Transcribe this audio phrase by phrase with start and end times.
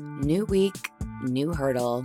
[0.00, 0.90] New week,
[1.24, 2.02] new hurdle.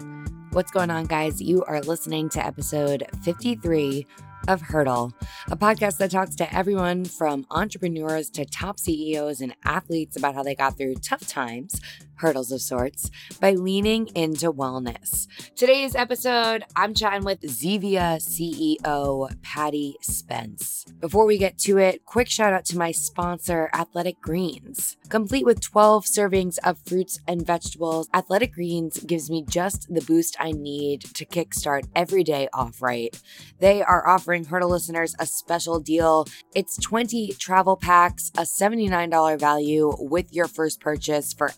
[0.52, 1.42] What's going on, guys?
[1.42, 4.06] You are listening to episode 53
[4.50, 5.14] of Hurdle,
[5.50, 10.44] a podcast that talks to everyone from entrepreneurs to top CEOs and athletes about how
[10.44, 11.80] they got through tough times,
[12.18, 15.28] hurdles of sorts, by leaning into wellness.
[15.56, 20.86] Today's episode, I'm chatting with Zevia CEO Paddy Spence.
[21.00, 24.98] Before we get to it, quick shout out to my sponsor, Athletic Greens.
[25.10, 30.36] Complete with 12 servings of fruits and vegetables, Athletic Greens gives me just the boost
[30.40, 33.16] I need to kickstart every day off right.
[33.60, 36.28] They are offering Hurdle listeners a special deal.
[36.54, 41.52] It's 20 travel packs, a $79 value with your first purchase for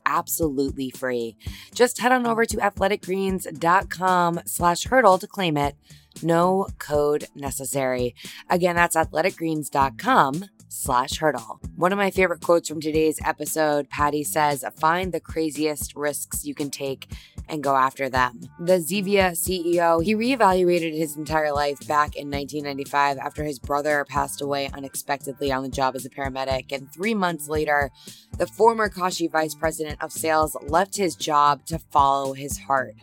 [0.47, 1.35] absolutely free.
[1.73, 5.75] Just head on over to athleticgreens.com slash hurdle to claim it.
[6.23, 8.15] No code necessary.
[8.49, 11.59] Again, that's athleticgreens.com slash hurdle.
[11.75, 16.55] One of my favorite quotes from today's episode, Paddy says, find the craziest risks you
[16.55, 17.11] can take
[17.49, 18.41] and go after them.
[18.59, 24.41] The Zevia CEO, he reevaluated his entire life back in 1995 after his brother passed
[24.41, 26.71] away unexpectedly on the job as a paramedic.
[26.71, 27.91] And three months later,
[28.37, 32.95] the former Kashi vice president of sales left his job to follow his heart.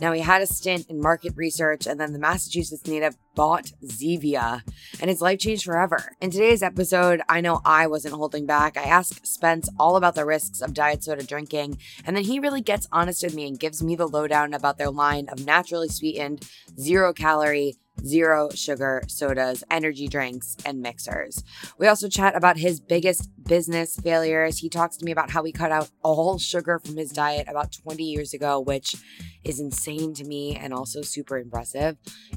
[0.00, 4.62] Now, he had a stint in market research, and then the Massachusetts native bought Zevia,
[5.00, 6.16] and his life changed forever.
[6.20, 8.76] In today's episode, I know I wasn't holding back.
[8.76, 12.62] I ask Spence all about the risks of diet soda drinking, and then he really
[12.62, 16.48] gets honest with me and gives me the lowdown about their line of naturally sweetened,
[16.78, 21.44] zero calorie, zero sugar sodas, energy drinks, and mixers.
[21.78, 24.58] We also chat about his biggest business failures.
[24.58, 27.72] He talks to me about how he cut out all sugar from his diet about
[27.72, 28.94] 20 years ago, which
[29.42, 31.96] is insane to me and also super impressive.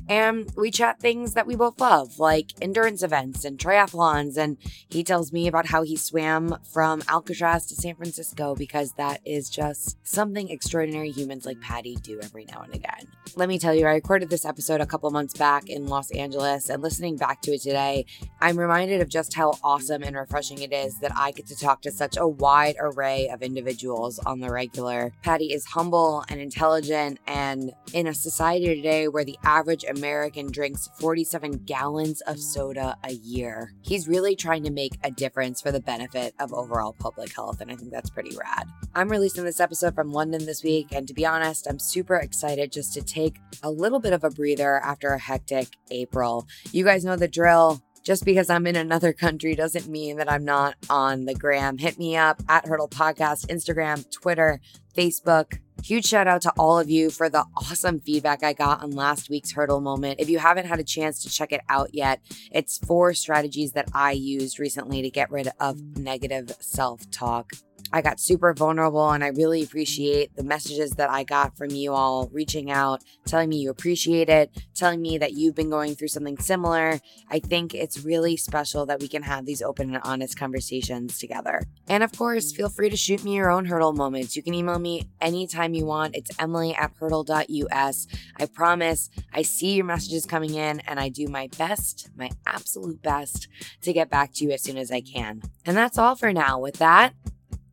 [0.09, 4.37] And we chat things that we both love, like endurance events and triathlons.
[4.37, 4.57] And
[4.89, 9.49] he tells me about how he swam from Alcatraz to San Francisco because that is
[9.49, 13.07] just something extraordinary humans like Paddy do every now and again.
[13.35, 16.69] Let me tell you, I recorded this episode a couple months back in Los Angeles,
[16.69, 18.05] and listening back to it today,
[18.41, 21.81] I'm reminded of just how awesome and refreshing it is that I get to talk
[21.83, 25.13] to such a wide array of individuals on the regular.
[25.21, 30.89] Paddy is humble and intelligent and in a society today where the average American drinks
[30.99, 35.79] 47 gallons of soda a year, he's really trying to make a difference for the
[35.79, 37.61] benefit of overall public health.
[37.61, 38.67] And I think that's pretty rad.
[38.95, 40.87] I'm releasing this episode from London this week.
[40.91, 44.29] And to be honest, I'm super excited just to take a little bit of a
[44.29, 46.47] breather after a hectic April.
[46.71, 47.81] You guys know the drill.
[48.03, 51.77] Just because I'm in another country doesn't mean that I'm not on the gram.
[51.77, 54.59] Hit me up at Hurdle Podcast, Instagram, Twitter,
[54.93, 55.59] Facebook.
[55.81, 59.29] Huge shout out to all of you for the awesome feedback I got on last
[59.29, 60.19] week's hurdle moment.
[60.19, 62.21] If you haven't had a chance to check it out yet,
[62.51, 67.53] it's four strategies that I used recently to get rid of negative self talk.
[67.93, 69.67] I got super vulnerable and I really mm-hmm.
[69.67, 74.29] appreciate the messages that I got from you all reaching out, telling me you appreciate
[74.29, 76.99] it, telling me that you've been going through something similar.
[77.29, 81.61] I think it's really special that we can have these open and honest conversations together.
[81.87, 84.35] And of course, feel free to shoot me your own hurdle moments.
[84.35, 86.15] You can email me anytime you want.
[86.15, 88.07] It's emily at hurdle.us.
[88.37, 93.03] I promise I see your messages coming in and I do my best, my absolute
[93.03, 93.47] best
[93.83, 95.43] to get back to you as soon as I can.
[95.63, 96.59] And that's all for now.
[96.59, 97.13] With that,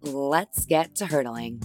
[0.02, 1.62] let's get to hurdling.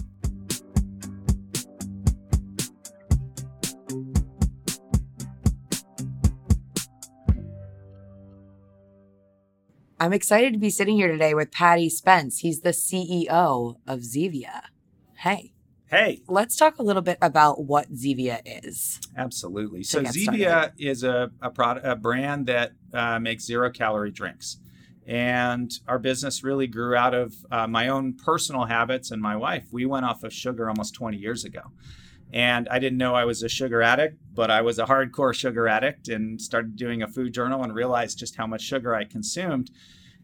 [9.98, 12.40] I'm excited to be sitting here today with Paddy Spence.
[12.40, 14.62] He's the CEO of Zevia.
[15.14, 15.54] Hey.
[15.86, 16.22] Hey.
[16.28, 19.00] Let's talk a little bit about what Zevia is.
[19.16, 19.82] Absolutely.
[19.84, 24.58] So Zevia is a, a, product, a brand that uh, makes zero calorie drinks.
[25.06, 29.68] And our business really grew out of uh, my own personal habits and my wife.
[29.70, 31.62] We went off of sugar almost 20 years ago.
[32.32, 35.68] And I didn't know I was a sugar addict, but I was a hardcore sugar
[35.68, 39.70] addict and started doing a food journal and realized just how much sugar I consumed.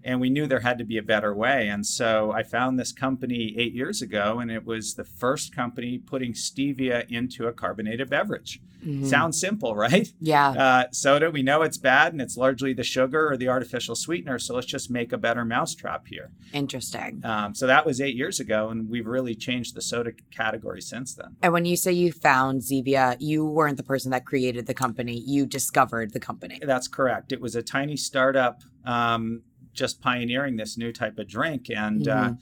[0.04, 1.68] And we knew there had to be a better way.
[1.68, 5.98] And so I found this company eight years ago, and it was the first company
[5.98, 8.60] putting stevia into a carbonated beverage.
[8.84, 9.06] Mm-hmm.
[9.06, 10.12] Sounds simple, right?
[10.20, 10.50] Yeah.
[10.50, 14.38] Uh, soda, we know it's bad and it's largely the sugar or the artificial sweetener.
[14.38, 16.32] So let's just make a better mousetrap here.
[16.52, 17.20] Interesting.
[17.24, 21.14] Um, so that was eight years ago, and we've really changed the soda category since
[21.14, 21.36] then.
[21.42, 25.22] And when you say you found Zevia, you weren't the person that created the company,
[25.24, 26.58] you discovered the company.
[26.60, 27.32] That's correct.
[27.32, 29.42] It was a tiny startup um,
[29.72, 31.68] just pioneering this new type of drink.
[31.70, 32.34] And uh, mm-hmm.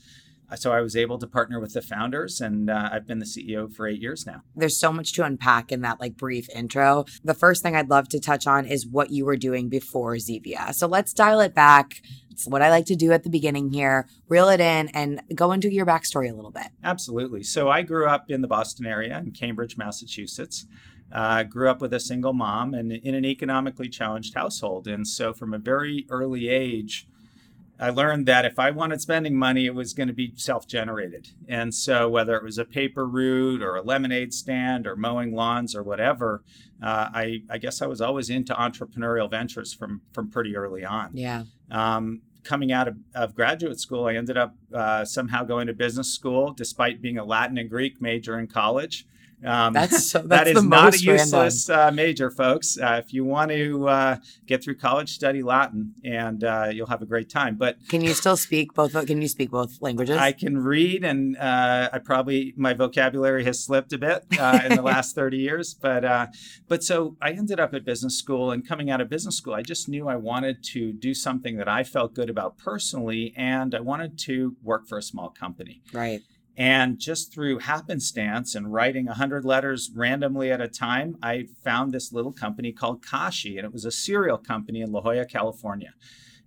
[0.53, 3.25] uh, so I was able to partner with the founders, and uh, I've been the
[3.25, 4.43] CEO for eight years now.
[4.57, 7.05] There's so much to unpack in that like brief intro.
[7.23, 10.75] The first thing I'd love to touch on is what you were doing before Zevia.
[10.75, 12.03] So let's dial it back.
[12.31, 14.09] It's what I like to do at the beginning here.
[14.29, 16.69] Reel it in and go into your backstory a little bit.
[16.83, 17.43] Absolutely.
[17.43, 20.67] So I grew up in the Boston area in Cambridge, Massachusetts.
[21.13, 24.87] Uh, grew up with a single mom and in an economically challenged household.
[24.87, 27.09] And so from a very early age,
[27.81, 31.29] I learned that if I wanted spending money, it was going to be self generated.
[31.49, 35.75] And so, whether it was a paper route or a lemonade stand or mowing lawns
[35.75, 36.45] or whatever,
[36.83, 41.11] uh, I, I guess I was always into entrepreneurial ventures from, from pretty early on.
[41.15, 41.45] Yeah.
[41.71, 46.13] Um, coming out of, of, graduate school, I ended up uh, somehow going to business
[46.13, 49.07] school despite being a Latin and Greek major in college.
[49.45, 52.79] Um, that's so, that's that is not a useless uh, major, folks.
[52.79, 54.17] Uh, if you want to uh,
[54.47, 57.57] get through college, study Latin, and uh, you'll have a great time.
[57.57, 58.93] But can you still speak both?
[59.07, 60.19] Can you speak both languages?
[60.19, 64.77] I can read, and uh, I probably my vocabulary has slipped a bit uh, in
[64.77, 65.75] the last thirty years.
[65.75, 66.31] But
[66.69, 69.63] but so I ended up at business school, and coming out of business school, I
[69.63, 73.81] just knew I wanted to do something that I felt good about personally, and I
[73.81, 75.83] wanted to work for a small company.
[75.93, 76.23] Right.
[76.61, 82.13] And just through happenstance and writing 100 letters randomly at a time, I found this
[82.13, 85.95] little company called Kashi, and it was a cereal company in La Jolla, California.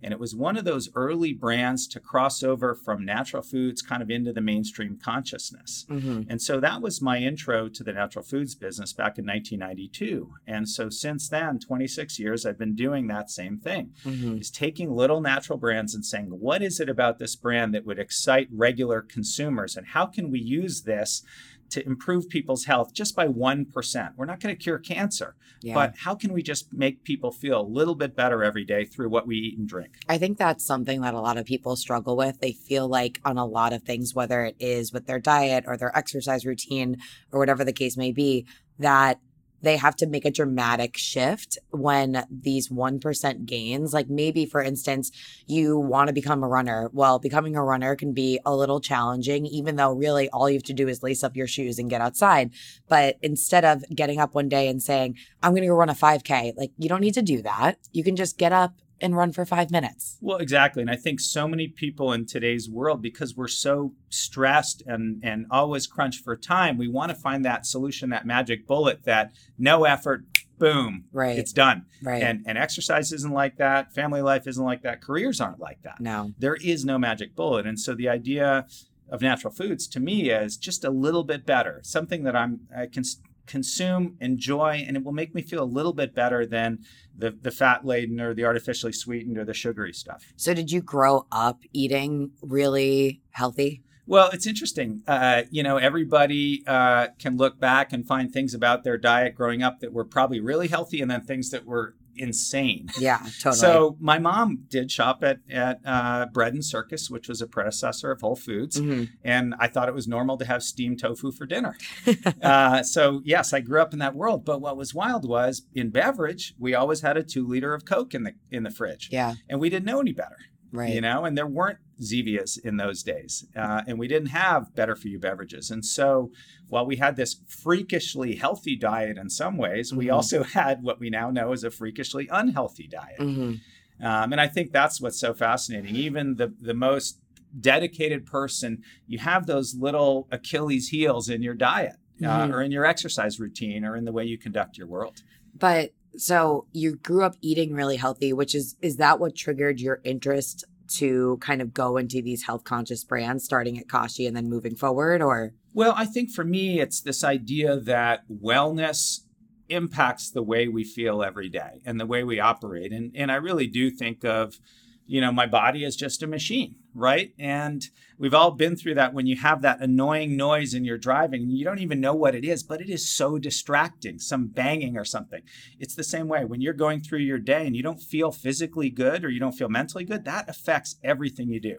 [0.02, 4.02] And it was one of those early brands to cross over from natural foods kind
[4.02, 5.86] of into the mainstream consciousness.
[5.88, 6.22] Mm-hmm.
[6.28, 10.34] And so that was my intro to the natural foods business back in 1992.
[10.46, 14.38] And so since then, 26 years, I've been doing that same thing mm-hmm.
[14.38, 17.98] is taking little natural brands and saying, what is it about this brand that would
[17.98, 19.76] excite regular consumers?
[19.76, 21.22] And how can we use this?
[21.70, 24.10] To improve people's health just by 1%.
[24.16, 25.74] We're not going to cure cancer, yeah.
[25.74, 29.08] but how can we just make people feel a little bit better every day through
[29.08, 29.96] what we eat and drink?
[30.08, 32.40] I think that's something that a lot of people struggle with.
[32.40, 35.76] They feel like on a lot of things, whether it is with their diet or
[35.76, 36.98] their exercise routine
[37.32, 38.46] or whatever the case may be,
[38.78, 39.20] that
[39.64, 45.10] they have to make a dramatic shift when these 1% gains, like maybe for instance,
[45.46, 46.90] you want to become a runner.
[46.92, 50.62] Well, becoming a runner can be a little challenging, even though really all you have
[50.64, 52.52] to do is lace up your shoes and get outside.
[52.88, 55.94] But instead of getting up one day and saying, I'm going to go run a
[55.94, 57.78] 5K, like you don't need to do that.
[57.92, 58.74] You can just get up
[59.04, 60.16] and run for five minutes.
[60.20, 60.80] Well, exactly.
[60.80, 65.46] And I think so many people in today's world, because we're so stressed and, and
[65.50, 69.84] always crunched for time, we want to find that solution, that magic bullet that no
[69.84, 70.24] effort,
[70.58, 71.38] boom, right.
[71.38, 71.84] it's done.
[72.02, 72.22] Right.
[72.22, 73.92] And, and exercise isn't like that.
[73.92, 75.02] Family life isn't like that.
[75.02, 76.00] Careers aren't like that.
[76.00, 76.32] No.
[76.38, 77.66] There is no magic bullet.
[77.66, 78.66] And so the idea
[79.10, 82.86] of natural foods to me is just a little bit better, something that I'm, I
[82.86, 83.04] can
[83.46, 86.80] consume, enjoy, and it will make me feel a little bit better than
[87.16, 90.32] the, the fat laden or the artificially sweetened or the sugary stuff.
[90.36, 93.82] So, did you grow up eating really healthy?
[94.06, 95.02] Well, it's interesting.
[95.06, 99.62] Uh, you know, everybody uh, can look back and find things about their diet growing
[99.62, 102.88] up that were probably really healthy, and then things that were insane.
[102.98, 103.56] Yeah, totally.
[103.56, 108.10] So my mom did shop at at uh, Bread and Circus, which was a predecessor
[108.10, 109.04] of Whole Foods, mm-hmm.
[109.22, 111.76] and I thought it was normal to have steamed tofu for dinner.
[112.42, 114.44] uh, so yes, I grew up in that world.
[114.44, 118.14] But what was wild was in beverage, we always had a two liter of Coke
[118.14, 119.08] in the in the fridge.
[119.10, 120.36] Yeah, and we didn't know any better.
[120.74, 120.92] Right.
[120.92, 124.96] You know, and there weren't Zevias in those days, uh, and we didn't have better
[124.96, 125.70] for you beverages.
[125.70, 126.32] And so,
[126.66, 129.98] while we had this freakishly healthy diet in some ways, mm-hmm.
[129.98, 133.20] we also had what we now know as a freakishly unhealthy diet.
[133.20, 134.04] Mm-hmm.
[134.04, 135.94] Um, and I think that's what's so fascinating.
[135.94, 137.20] Even the the most
[137.60, 142.52] dedicated person, you have those little Achilles heels in your diet, uh, mm-hmm.
[142.52, 145.22] uh, or in your exercise routine, or in the way you conduct your world.
[145.56, 150.00] But so you grew up eating really healthy, which is is that what triggered your
[150.04, 150.64] interest
[150.96, 154.76] to kind of go into these health conscious brands, starting at Kashi and then moving
[154.76, 155.54] forward, or?
[155.72, 159.20] Well, I think for me, it's this idea that wellness
[159.68, 163.36] impacts the way we feel every day and the way we operate, and and I
[163.36, 164.58] really do think of
[165.06, 167.32] you know, my body is just a machine, right?
[167.38, 167.84] And
[168.18, 171.64] we've all been through that when you have that annoying noise and you're driving you
[171.64, 175.42] don't even know what it is, but it is so distracting, some banging or something.
[175.78, 178.90] It's the same way when you're going through your day and you don't feel physically
[178.90, 181.78] good or you don't feel mentally good, that affects everything you do.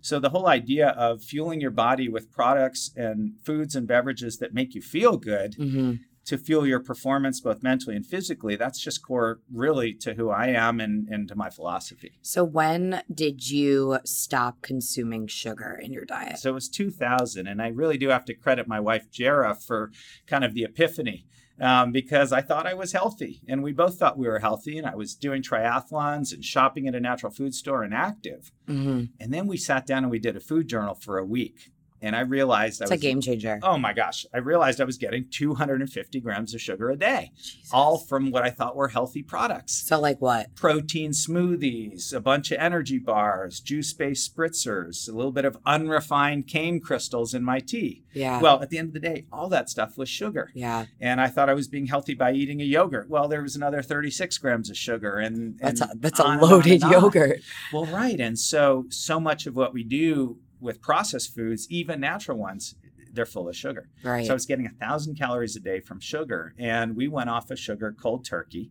[0.00, 4.54] So the whole idea of fueling your body with products and foods and beverages that
[4.54, 9.02] make you feel good mm-hmm to fuel your performance both mentally and physically that's just
[9.02, 13.98] core really to who i am and, and to my philosophy so when did you
[14.04, 18.24] stop consuming sugar in your diet so it was 2000 and i really do have
[18.24, 19.90] to credit my wife jera for
[20.26, 21.26] kind of the epiphany
[21.60, 24.78] um, because I thought I was healthy, and we both thought we were healthy.
[24.78, 28.50] And I was doing triathlons and shopping at a natural food store and active.
[28.68, 29.04] Mm-hmm.
[29.20, 31.70] And then we sat down and we did a food journal for a week
[32.02, 33.58] and I realized it's I was a game changer.
[33.62, 34.26] Oh my gosh.
[34.34, 37.70] I realized I was getting 250 grams of sugar a day, Jesus.
[37.72, 39.86] all from what I thought were healthy products.
[39.86, 40.54] So, like what?
[40.54, 46.46] Protein smoothies, a bunch of energy bars, juice based spritzers, a little bit of unrefined
[46.48, 48.02] cane crystals in my tea.
[48.12, 48.40] Yeah.
[48.40, 50.50] Well, at the end of the day, all that stuff was sugar.
[50.54, 50.86] yeah.
[51.00, 53.08] And I thought I was being healthy by eating a yogurt.
[53.08, 55.18] Well, there was another 36 grams of sugar.
[55.18, 56.92] And, That's a, that's a and on loaded and on.
[56.92, 57.40] yogurt.
[57.72, 58.18] Well, right.
[58.20, 62.74] And so, so much of what we do with processed foods, even natural ones,
[63.12, 63.88] they're full of sugar.
[64.02, 64.24] Right.
[64.24, 66.54] So I was getting a thousand calories a day from sugar.
[66.58, 68.70] And we went off of sugar cold turkey,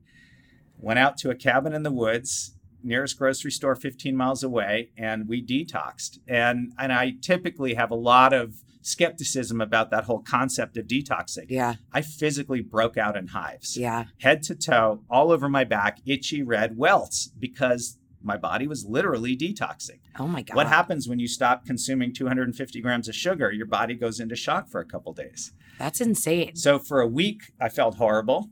[0.78, 5.28] went out to a cabin in the woods, nearest grocery store 15 miles away, and
[5.28, 6.18] we detoxed.
[6.28, 11.46] And and I typically have a lot of skepticism about that whole concept of detoxing.
[11.50, 11.76] yeah.
[11.94, 14.06] I physically broke out in hives Yeah.
[14.22, 19.36] head to toe, all over my back, itchy red welts because my body was literally
[19.36, 20.00] detoxing.
[20.20, 20.56] Oh my God.
[20.56, 23.52] What happens when you stop consuming 250 grams of sugar?
[23.52, 25.54] Your body goes into shock for a couple days.
[25.80, 26.56] That's insane.
[26.56, 28.50] So for a week, I felt horrible.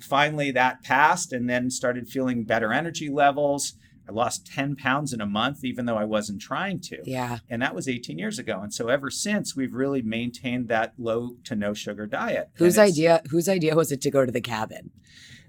[0.00, 3.74] Finally, that passed and then started feeling better energy levels.
[4.08, 6.98] I lost 10 pounds in a month, even though I wasn't trying to.
[7.04, 7.38] Yeah.
[7.50, 8.60] And that was 18 years ago.
[8.62, 12.48] And so ever since, we've really maintained that low to no sugar diet.
[12.54, 13.22] Whose idea?
[13.30, 14.92] Whose idea was it to go to the cabin?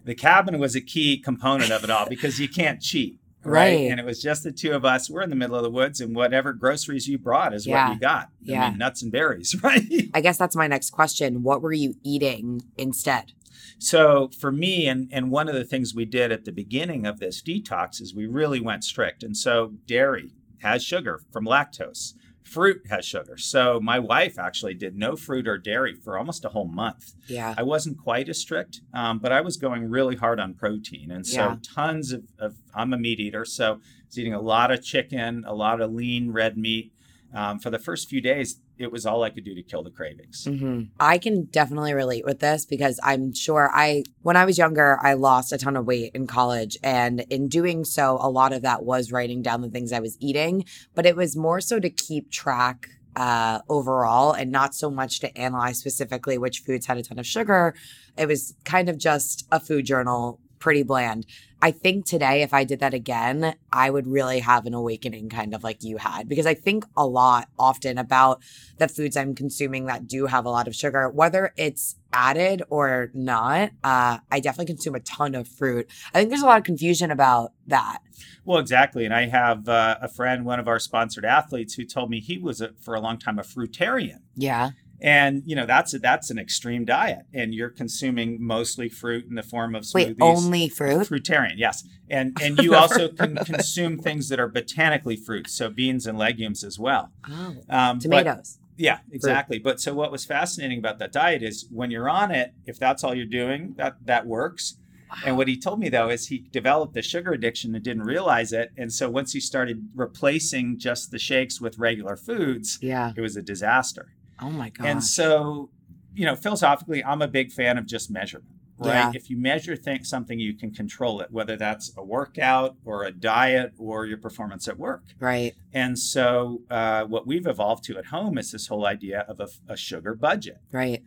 [0.10, 3.19] the cabin was a key component of it all because you can't cheat.
[3.43, 3.89] Right.
[3.89, 5.10] And it was just the two of us.
[5.10, 7.88] We're in the middle of the woods, and whatever groceries you brought is Yeah.
[7.88, 8.24] what you got.
[8.24, 8.69] I Yeah.
[8.69, 10.10] mean, nuts and berries, right?
[10.13, 11.41] I guess that's my next question.
[11.43, 13.31] What were you eating instead?
[13.77, 17.19] So for me, and and one of the things we did at the beginning of
[17.19, 19.24] this detox is we really went strict.
[19.24, 22.13] And so dairy has sugar from lactose.
[22.50, 23.38] Fruit has sugar.
[23.38, 27.13] So my wife actually did no fruit or dairy for almost a whole month.
[27.27, 27.53] Yeah.
[27.58, 31.12] I wasn't quite as strict, um, but I was going really hard on protein.
[31.12, 31.56] And so Yeah.
[31.62, 33.46] tons of, of, I'm a meat eater.
[33.46, 33.77] So I
[34.08, 36.91] was eating a lot of chicken, a lot of lean red meat.
[37.32, 39.91] Um, for the first few days, it was all I could do to kill the
[39.91, 40.45] cravings.
[40.45, 44.98] hmm I can definitely relate with this because I'm sure I, when I was younger,
[45.03, 46.77] I lost a ton of weight in college.
[46.81, 50.17] And in doing so, a lot of that was writing down the things I was
[50.19, 55.19] eating, but it was more so to keep track uh, overall and not so much
[55.19, 57.75] to analyze specifically which foods had a ton of sugar.
[58.17, 61.25] It was kind of just a food journal, pretty bland.
[61.62, 65.54] I think today, if I did that again, I would really have an awakening, kind
[65.54, 68.42] of like you had, because I think a lot often about
[68.78, 73.12] the foods I'm consuming that do have a lot of sugar, whether it's added or
[73.13, 73.72] not.
[73.84, 75.89] Uh, I definitely consume a ton of fruit.
[76.13, 78.00] I think there's a lot of confusion about that.
[78.46, 79.06] Well, exactly.
[79.06, 82.38] And I have uh, a friend, one of our sponsored athletes, who told me he
[82.38, 84.22] was a, for a long time a fruitarian.
[84.36, 84.72] Yeah.
[85.01, 89.36] And you know that's a, that's an extreme diet, and you're consuming mostly fruit in
[89.36, 89.94] the form of smoothies.
[89.94, 91.08] Wait, only fruit?
[91.08, 96.06] Fruitarian, yes, and and you also can consume things that are botanically fruits, so beans
[96.06, 97.12] and legumes as well.
[97.29, 98.60] Oh, Um, but- tomatoes.
[98.77, 99.58] yeah, exactly.
[99.58, 103.03] But so what was fascinating about that diet is when you're on it, if that's
[103.03, 104.75] all you're doing, that that works.
[105.10, 105.15] Wow.
[105.25, 108.51] And what he told me though is he developed the sugar addiction and didn't realize
[108.53, 108.70] it.
[108.77, 113.13] And so once he started replacing just the shakes with regular foods, Yeah.
[113.15, 114.13] it was a disaster.
[114.41, 114.88] Oh my god.
[114.88, 115.69] And so,
[116.13, 118.93] you know, philosophically, I'm a big fan of just measurement, right?
[118.93, 119.12] Yeah.
[119.13, 123.12] If you measure think something, you can control it, whether that's a workout or a
[123.12, 125.03] diet or your performance at work.
[125.19, 125.53] right.
[125.74, 129.48] And so, uh, what we've evolved to at home is this whole idea of a,
[129.67, 130.60] a sugar budget.
[130.72, 131.03] Right.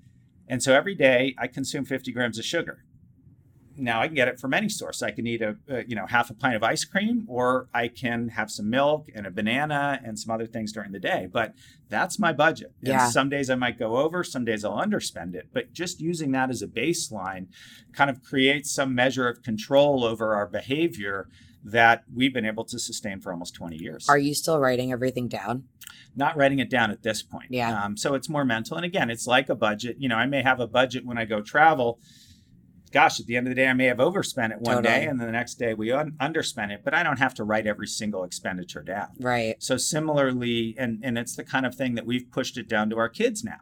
[0.49, 2.85] And so every day I consume 50 grams of sugar.
[3.77, 5.03] Now I can get it from any source.
[5.03, 7.89] I can eat a, a you know half a pint of ice cream, or I
[7.89, 11.29] can have some milk and a banana and some other things during the day.
[11.31, 11.55] But
[11.89, 12.73] that's my budget.
[12.81, 13.09] And Yeah.
[13.11, 15.49] some days I might go over, some days I'll underspend it.
[15.53, 17.47] But just using that as a baseline
[17.93, 21.29] kind of creates some measure of control over our behavior
[21.65, 25.29] that we've been able to sustain for almost 20 years Are you still writing everything
[25.29, 25.65] down?
[26.17, 27.47] not writing it down at this point.
[27.51, 27.85] Yeah.
[27.85, 28.77] Um, so it's more mental.
[28.77, 29.97] And again, it's like a budget.
[29.99, 32.01] You know, I may have a budget when I go travel.
[32.93, 34.95] Gosh, at the end of the day, I may have overspent it one Totally.
[34.95, 36.83] day, and then the next day we un- underspent it.
[36.85, 39.09] But I don't have to write every single expenditure down.
[39.19, 39.57] Right.
[39.59, 42.99] So similarly, and and it's the kind of thing that we've pushed it down to
[42.99, 43.61] our kids now.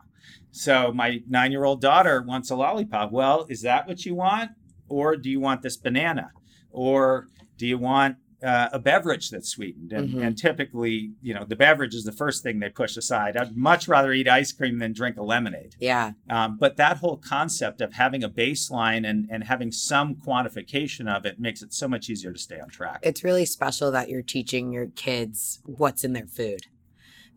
[0.50, 3.12] So my nine-year-old daughter wants a lollipop.
[3.12, 4.50] Well, is that what you want,
[4.88, 6.32] or do you want this banana,
[6.70, 9.92] or do you want uh, a beverage that's sweetened?
[9.92, 10.26] And, Mhm.
[10.26, 13.36] and typically, you know, the beverage is the first thing they push aside.
[13.36, 15.76] I'd much rather eat ice cream than drink a lemonade.
[15.78, 16.12] Yeah.
[16.28, 21.24] Um, but that whole concept of having a baseline and and having some quantification of
[21.26, 23.00] it makes it so much easier to stay on track.
[23.02, 26.66] It's really special that you're teaching your kids what's in their food.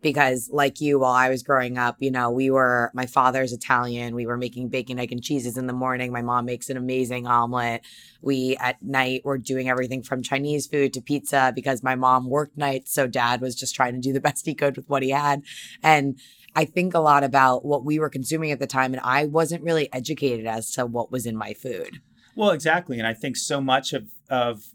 [0.04, 4.14] Because like you while i was growing up you know we were my father's italian
[4.14, 7.26] we were making bacon egg and cheeses in the morning my mom makes an amazing
[7.26, 7.82] omelet
[8.20, 12.56] we at night were doing everything from chinese food to pizza because my mom worked
[12.56, 15.10] nights so dad was just trying to do the best he could with what he
[15.10, 15.42] had
[15.82, 16.20] and
[16.56, 19.64] I think a lot about what we were consuming at the time, and I wasn't
[19.64, 22.00] really educated as to what was in my food.
[22.36, 22.98] Well, exactly.
[22.98, 24.73] And I think so much of, of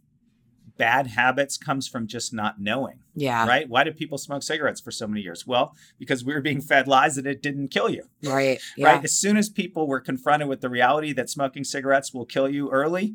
[0.80, 3.00] bad habits comes from just not knowing.
[3.14, 3.46] Yeah.
[3.46, 3.70] Right?
[3.70, 5.46] Why did people smoke cigarettes for so many years?
[5.46, 8.06] Well, because we were being fed lies that it didn't kill you.
[8.24, 8.60] Right.
[8.78, 8.94] Yeah.
[8.94, 9.04] Right.
[9.04, 12.72] As soon as people were confronted with the reality that smoking cigarettes will kill you
[12.72, 13.14] early,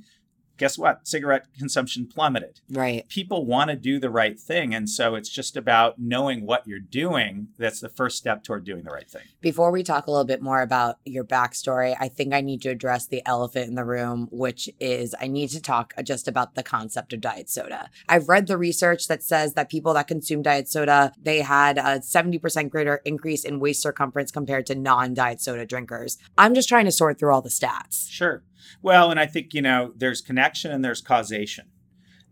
[0.56, 1.06] guess what?
[1.06, 2.61] Cigarette consumption plummeted.
[2.70, 3.08] Right.
[3.08, 4.75] People want to do the right thing.
[4.75, 7.49] And so it's just about knowing what you're doing.
[7.58, 9.23] That's the first step toward doing the right thing.
[9.40, 12.70] Before we talk a little bit more about your backstory, I think I need to
[12.70, 16.62] address the elephant in the room, which is I need to talk just about the
[16.62, 17.90] concept of diet soda.
[18.08, 22.00] I've read the research that says that people that consume diet soda, they had a
[22.00, 26.18] 70% greater increase in waist circumference compared to non-diet soda drinkers.
[26.38, 28.11] I'm just trying to sort through all the stats.
[28.11, 28.42] Sure.
[28.83, 31.66] Well, and I think, you know, there's connection and there's causation.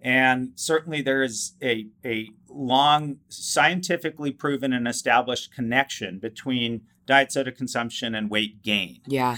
[0.01, 7.53] And certainly there is a, a long, scientifically proven and established connection between diet soda
[7.53, 9.01] consumption and weight gain.
[9.07, 9.37] Yeah.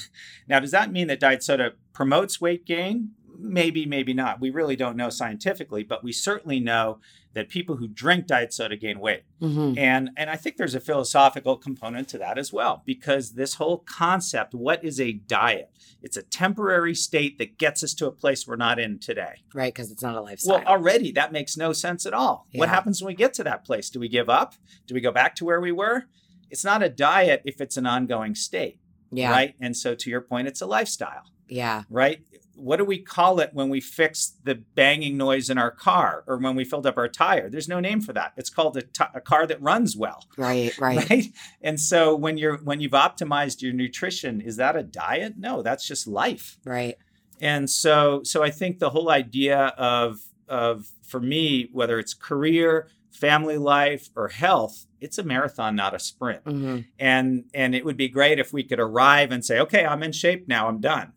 [0.48, 3.10] Now, does that mean that diet soda promotes weight gain?
[3.38, 4.40] Maybe, maybe not.
[4.40, 7.00] We really don't know scientifically, but we certainly know
[7.34, 9.24] that people who drink diet soda gain weight.
[9.42, 9.78] Mm-hmm.
[9.78, 13.78] And and I think there's a philosophical component to that as well because this whole
[13.78, 15.70] concept what is a diet?
[16.02, 19.42] It's a temporary state that gets us to a place we're not in today.
[19.52, 20.58] Right, because it's not a lifestyle.
[20.58, 22.46] Well, already that makes no sense at all.
[22.50, 22.60] Yeah.
[22.60, 23.90] What happens when we get to that place?
[23.90, 24.54] Do we give up?
[24.86, 26.04] Do we go back to where we were?
[26.50, 28.78] It's not a diet if it's an ongoing state.
[29.10, 29.30] Yeah.
[29.30, 29.54] Right?
[29.60, 31.24] And so to your point it's a lifestyle.
[31.48, 31.82] Yeah.
[31.90, 32.24] Right?
[32.56, 36.38] What do we call it when we fix the banging noise in our car or
[36.38, 37.48] when we filled up our tire?
[37.48, 38.32] There's no name for that.
[38.36, 40.24] It's called a, t- a car that runs well.
[40.36, 41.08] Right, right.
[41.10, 41.26] Right.
[41.62, 45.34] And so when you're when you've optimized your nutrition, is that a diet?
[45.38, 46.58] No, that's just life.
[46.64, 46.96] Right.
[47.40, 52.88] And so so I think the whole idea of of for me, whether it's career,
[53.10, 56.44] family life, or health, it's a marathon, not a sprint.
[56.44, 56.80] Mm-hmm.
[56.98, 60.12] And and it would be great if we could arrive and say, okay, I'm in
[60.12, 61.12] shape now, I'm done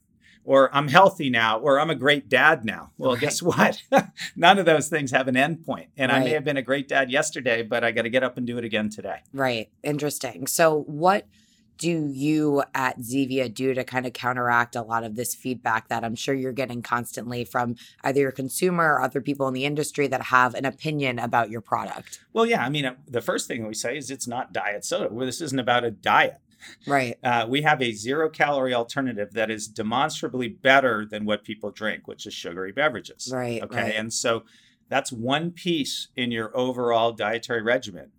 [0.48, 2.92] or I'm healthy now, or I'm a great dad now.
[2.98, 3.20] Well, right.
[3.20, 3.84] guess what?
[4.38, 5.90] None of those things have an end point.
[5.98, 6.22] And right.
[6.22, 8.48] I may have been a great dad yesterday, but I got to get up and
[8.48, 9.20] do it again today.
[9.34, 9.70] Right.
[9.84, 10.48] Interesting.
[10.48, 11.28] So, what
[11.78, 16.04] do you at Zevia do to kind of counteract a lot of this feedback that
[16.04, 20.08] I'm sure you're getting constantly from either your consumer or other people in the industry
[20.08, 22.22] that have an opinion about your product?
[22.32, 22.64] Well, yeah.
[22.64, 25.10] I mean, uh, the first thing we say is it's not diet soda.
[25.12, 26.38] Well, this isn't about a diet.
[26.86, 27.18] Right.
[27.24, 32.08] Uh, we have a zero calorie alternative that is demonstrably better than what people drink,
[32.08, 33.30] which is sugary beverages.
[33.34, 33.62] Right.
[33.62, 33.82] Okay.
[33.82, 33.96] Right.
[33.96, 34.44] And so
[34.88, 38.12] that's one piece in your overall dietary regimen.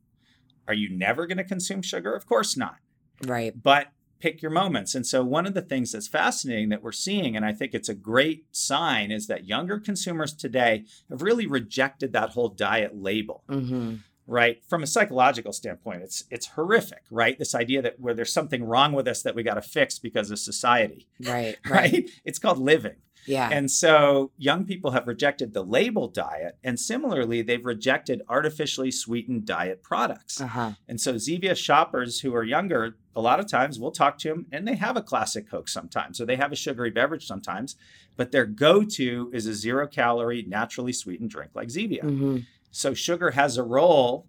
[0.66, 2.14] Are you never going to consume sugar?
[2.14, 2.76] Of course not.
[3.24, 3.54] Right.
[3.60, 3.88] But
[4.20, 4.94] pick your moments.
[4.94, 7.88] And so, one of the things that's fascinating that we're seeing, and I think it's
[7.88, 13.44] a great sign, is that younger consumers today have really rejected that whole diet label.
[13.48, 13.96] Mm-hmm
[14.28, 14.62] right?
[14.68, 17.38] From a psychological standpoint it's it's horrific right?
[17.38, 20.30] This idea that where there's something wrong with us that we got to fix because
[20.30, 21.92] of society right, right.
[21.92, 22.10] right?
[22.24, 22.96] It's called living.
[23.26, 23.50] Yeah.
[23.52, 29.44] And so young people have rejected the label diet and similarly they've rejected artificially sweetened
[29.44, 30.40] diet products.
[30.40, 30.72] Uh-huh.
[30.86, 34.46] and so zevia shoppers who are younger a lot of times we'll talk to them
[34.52, 37.76] and they have a classic coke sometimes or they have a sugary beverage sometimes
[38.18, 42.02] but their go-to is a zero calorie naturally sweetened drink like zevia.
[42.02, 42.38] Mm-hmm.
[42.70, 44.26] So sugar has a role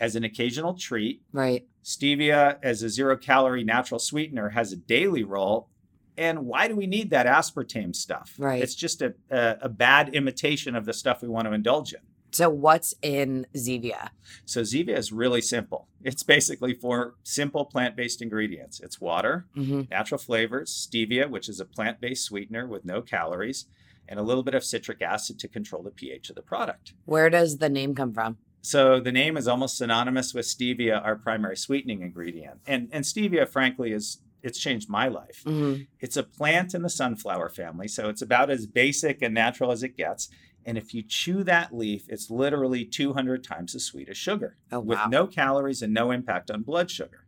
[0.00, 1.22] as an occasional treat.
[1.32, 1.66] Right.
[1.84, 5.68] Stevia as a zero calorie natural sweetener has a daily role.
[6.16, 8.34] And why do we need that aspartame stuff?
[8.38, 8.62] Right.
[8.62, 12.00] It's just a, a, a bad imitation of the stuff we want to indulge in.
[12.30, 14.10] So what's in Zevia?
[14.44, 15.86] So Zevia is really simple.
[16.02, 18.80] It's basically four simple plant-based ingredients.
[18.80, 19.82] It's water, mm-hmm.
[19.88, 23.66] natural flavors, stevia, which is a plant-based sweetener with no calories,
[24.08, 26.94] and a little bit of citric acid to control the pH of the product.
[27.04, 28.38] Where does the name come from?
[28.60, 32.60] So the name is almost synonymous with stevia, our primary sweetening ingredient.
[32.66, 35.42] And and stevia, frankly, is it's changed my life.
[35.44, 35.82] Mm-hmm.
[36.00, 39.82] It's a plant in the sunflower family, so it's about as basic and natural as
[39.82, 40.28] it gets.
[40.66, 44.80] And if you chew that leaf, it's literally 200 times as sweet as sugar, oh,
[44.80, 44.84] wow.
[44.84, 47.23] with no calories and no impact on blood sugar.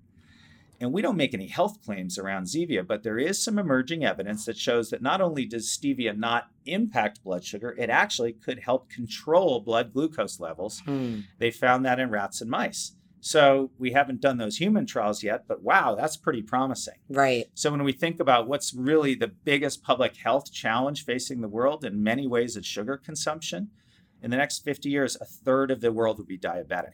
[0.81, 4.45] And we don't make any health claims around Zevia, but there is some emerging evidence
[4.45, 8.91] that shows that not only does stevia not impact blood sugar, it actually could help
[8.91, 10.81] control blood glucose levels.
[10.81, 11.21] Hmm.
[11.39, 12.93] They found that in rats and mice.
[13.21, 16.95] So we haven't done those human trials yet, but wow, that's pretty promising.
[17.09, 17.47] Right.
[17.55, 21.85] So when we think about what's really the biggest public health challenge facing the world,
[21.85, 23.71] in many ways it's sugar consumption.
[24.23, 26.93] In the next 50 years, a third of the world will be diabetic.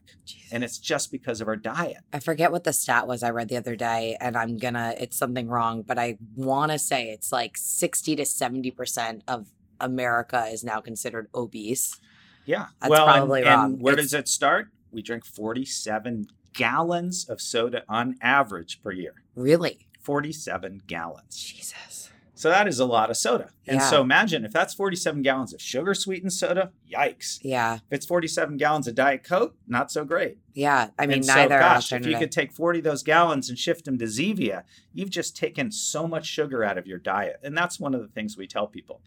[0.51, 1.99] And it's just because of our diet.
[2.13, 5.17] I forget what the stat was I read the other day, and I'm gonna, it's
[5.17, 9.47] something wrong, but I wanna say it's like 60 to 70% of
[9.81, 11.99] America is now considered obese.
[12.45, 12.67] Yeah.
[12.81, 13.79] That's well, and- probably and, wrong.
[13.79, 14.69] where It's- does it start?
[14.91, 19.15] We drink 47 gallons of soda on average per year.
[19.35, 19.87] Really?
[20.01, 21.37] 47 gallons.
[21.37, 22.11] Jesus.
[22.43, 23.51] So that is a lot of soda.
[23.69, 23.89] And Yeah.
[23.89, 27.39] so imagine if that's 47 gallons of sugar sweetened soda, yikes.
[27.43, 27.77] Yeah.
[27.77, 30.39] If it's 47 gallons of Diet Coke, not so great.
[30.53, 30.91] Yeah.
[30.99, 33.85] I mean, and so, gosh, if you could take 40 of those gallons and shift
[33.85, 37.39] them to Zevia, you've just taken so much sugar out of your diet.
[37.45, 39.01] And that's one of the things we tell people.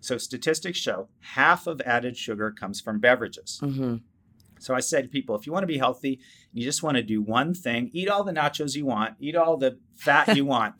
[0.00, 3.60] So statistics show half of added sugar comes from beverages.
[3.62, 4.00] Mhm.
[4.60, 6.20] So I said to people, if you want to be healthy,
[6.54, 9.58] you just want to do one thing, eat all the nachos you want, eat all
[9.58, 10.76] the fat you want.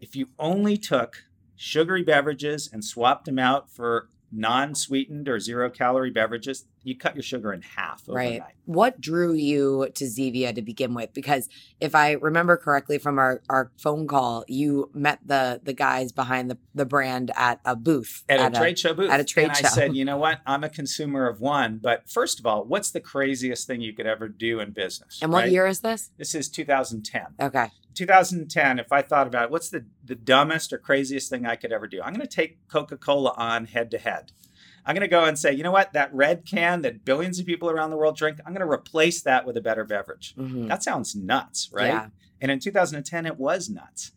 [0.00, 1.24] If you only took
[1.56, 7.22] sugary beverages and swapped them out for non-sweetened or zero calorie beverages, you cut your
[7.22, 8.40] sugar in half overnight.
[8.40, 8.52] Right.
[8.66, 11.14] What drew you to Zevia to begin with?
[11.14, 11.48] Because
[11.80, 16.50] if I remember correctly from our, our phone call, you met the the guys behind
[16.50, 18.24] the, the brand at a booth.
[18.28, 19.10] At, a trade show booth.
[19.10, 19.66] at a trade and show.
[19.66, 20.40] I said, you know what?
[20.46, 24.06] I'm a consumer of one, but first of all, what's the craziest thing you could
[24.06, 25.20] ever do in business?
[25.22, 25.52] And what right?
[25.52, 26.10] year is this?
[26.18, 27.22] This is 2010.
[27.40, 27.70] Okay.
[27.94, 31.72] 2010, if I thought about it, what's the, the dumbest or craziest thing I could
[31.72, 32.00] ever do?
[32.02, 34.32] I'm going to take Coca Cola on head to head.
[34.86, 35.94] I'm going to go and say, you know what?
[35.94, 39.22] That red can that billions of people around the world drink, I'm going to replace
[39.22, 40.34] that with a better beverage.
[40.36, 40.68] Mhm.
[40.68, 41.86] That sounds nuts, right?
[41.86, 42.06] Yeah.
[42.40, 44.12] And in 2010, it was nuts,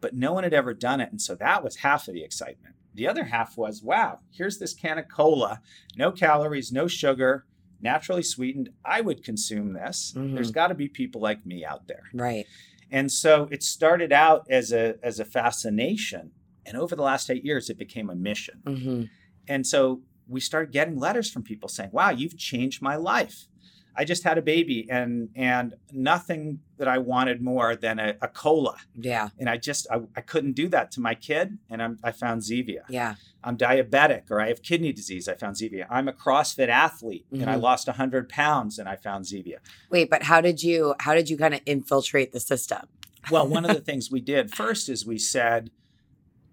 [0.00, 1.10] but no one had ever done it.
[1.10, 2.76] And so that was half of the excitement.
[2.94, 5.60] The other half was, wow, here's this can of cola,
[5.96, 7.46] no calories, no sugar,
[7.80, 8.68] naturally sweetened.
[8.84, 10.12] I would consume this.
[10.16, 10.34] Mhm.
[10.34, 12.04] There's got to be people like me out there.
[12.14, 12.46] Right.
[12.92, 16.32] And so it started out as a as a fascination,
[16.66, 18.60] and over the last eight years, it became a mission.
[18.66, 19.02] hmm
[19.48, 23.48] And so we started getting letters from people saying, "Wow, you've changed my life.
[23.94, 28.28] I just had a baby, and and nothing that I wanted more than a, a
[28.28, 29.28] cola, Yeah.
[29.38, 32.42] and I just I, I couldn't do that to my kid, and I'm, I found
[32.42, 32.82] Zevia.
[32.88, 33.14] Yeah.
[33.44, 35.28] I'm diabetic, or I have kidney disease.
[35.28, 35.86] I found Zevia.
[35.90, 37.62] I'm a CrossFit athlete, and I Mhm.
[37.62, 39.58] lost 100 pounds, and I found Zevia.
[39.90, 42.88] Wait, but how did you how did you kind of infiltrate the system?
[43.30, 45.70] Well, one of the things we did first is we said,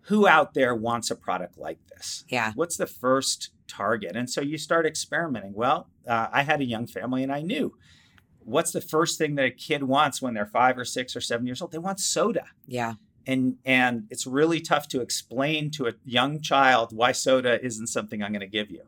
[0.10, 2.26] who out there wants a product like this?
[2.30, 2.52] Yeah.
[2.56, 4.16] What's the first target?
[4.16, 5.54] And so you start experimenting.
[5.54, 7.76] Well, uh, I had a young family and I knew
[8.40, 11.46] what's the first thing that a kid wants when they're five or six or seven
[11.46, 11.72] years old?
[11.72, 12.46] They want soda.
[12.68, 12.96] Yeah.
[13.28, 18.24] And, and it's really tough to explain to a young child why soda isn't something
[18.24, 18.82] I'm going to give you.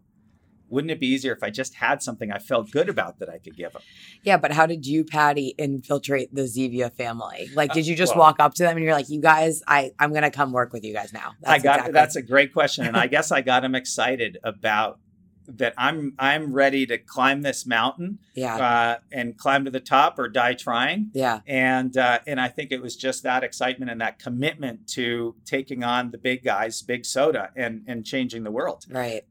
[0.71, 3.37] Wouldn't it be easier if I just had something I felt good about that I
[3.37, 3.81] could give them?
[4.23, 7.49] Yeah, but how did you, Paddy, infiltrate the Zevia family?
[7.53, 9.61] Like, Uh, did you just well- walk up to them and you're like, "You guys,
[9.67, 12.53] I I'm gonna come work with you guys now." I got exactly- that's a great
[12.53, 14.99] question, and I guess I got them excited about
[15.47, 15.73] that.
[15.77, 20.29] I'm I'm ready to climb this mountain yeah, uh, and climb to the top or
[20.29, 21.09] die trying.
[21.13, 25.35] yeah, And uh, and I think it was just that excitement and that commitment to
[25.43, 28.85] taking on the big guys, big soda, and and changing the world.
[28.89, 29.23] right.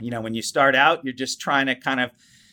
[0.00, 2.10] You know, when you start out, you're just trying to kind of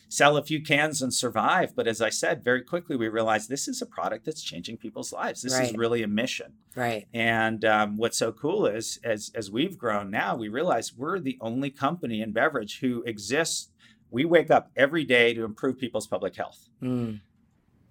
[0.08, 1.74] sell a few cans and survive.
[1.74, 5.12] But as I said, very quickly we realized this is a product that's changing people's
[5.12, 5.40] lives.
[5.42, 6.52] This is really a mission.
[6.76, 7.06] Right.
[7.14, 11.38] And um, what's so cool is, as as we've grown now, we realize we're the
[11.40, 13.70] only company in beverage who exists.
[14.10, 16.68] We wake up every day to improve people's public health.
[16.82, 17.20] Mm,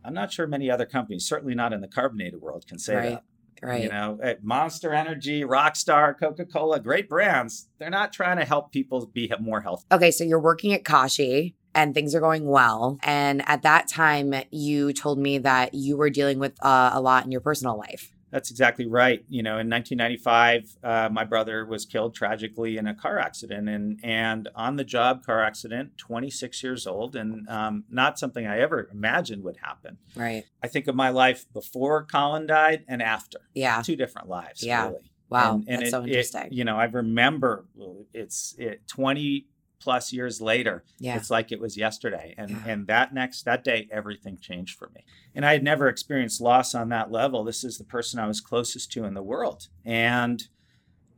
[0.05, 3.09] I'm not sure many other companies, certainly not in the carbonated world, can say Right.
[3.09, 3.23] that.
[3.61, 3.83] Right.
[3.83, 7.67] You know, uh, Monster Energy, Rockstar, Coca Cola, great brands.
[7.79, 9.85] They're not trying to help people be more healthy.
[9.91, 12.97] Okay, so you're working at Kashi and things are going well.
[13.03, 17.25] And at that time, you told me that you were dealing with uh, a lot
[17.25, 18.13] in your personal life.
[18.31, 19.23] That's exactly right.
[19.29, 23.99] You know, in 1995, uh, my brother was killed tragically in a car accident, and
[24.03, 28.87] and on the job car accident, 26 years old, and um, not something I ever
[28.91, 29.97] imagined would happen.
[30.15, 30.45] Right.
[30.63, 33.81] I think of my life before Colin died and after, Yeah.
[33.81, 34.63] two different lives.
[34.63, 34.87] Yeah.
[34.87, 35.11] really.
[35.29, 35.55] Wow.
[35.55, 36.47] And- and that's it- so it- interesting.
[36.51, 37.65] you know, I remember
[38.13, 39.47] it's it 20
[39.81, 40.83] plus years later.
[40.99, 41.15] yeah.
[41.17, 42.33] It's like it was yesterday.
[42.37, 42.63] And Yeah.
[42.67, 45.03] and that next that day everything changed for me.
[45.35, 47.43] And I had never experienced loss on that level.
[47.43, 49.67] This is the person I was closest to in the world.
[49.83, 50.43] And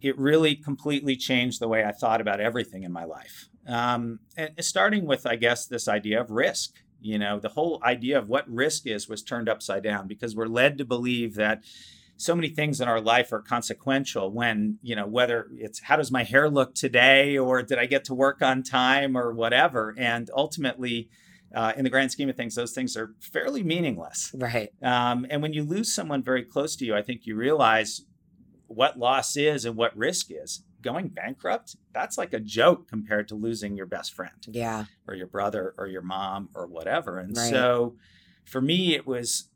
[0.01, 3.47] it really completely changed the way I thought about everything in my life.
[3.67, 6.75] Um, and starting with, I guess, this idea of risk.
[7.01, 10.47] You know, the whole idea of what risk is was turned upside down because we're
[10.47, 11.63] led to believe that
[12.17, 16.11] so many things in our life are consequential when you know whether it's how does
[16.11, 20.29] my hair look today or did i get to work on time or whatever and
[20.35, 21.09] ultimately
[21.55, 24.69] uh, in the grand scheme of things those things are fairly meaningless Right.
[24.81, 28.01] um, and when you lose someone very close to you i think you realize
[28.67, 33.35] what loss is and what risk is going bankrupt, that's like a joke compared to
[33.35, 34.45] losing your best friend.
[34.51, 34.85] Yeah.
[35.07, 37.19] Or your brother or your mom or whatever.
[37.19, 37.49] And Right.
[37.49, 37.95] so
[38.43, 39.49] for me, it was,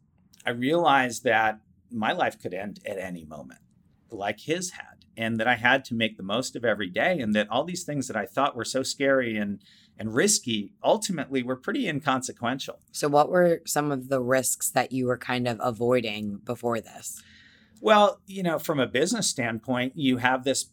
[0.46, 1.60] I realized that
[1.91, 3.62] my life could end at any moment,
[4.10, 7.34] like his had, and that I had to make the most of every day, and
[7.36, 9.60] that all these things that I thought were so scary and
[10.00, 12.80] and risky ultimately were pretty inconsequential.
[12.91, 17.21] So, what were some of the risks that you were kind of avoiding before this?
[17.82, 20.71] Well, you know, from a business standpoint, you have this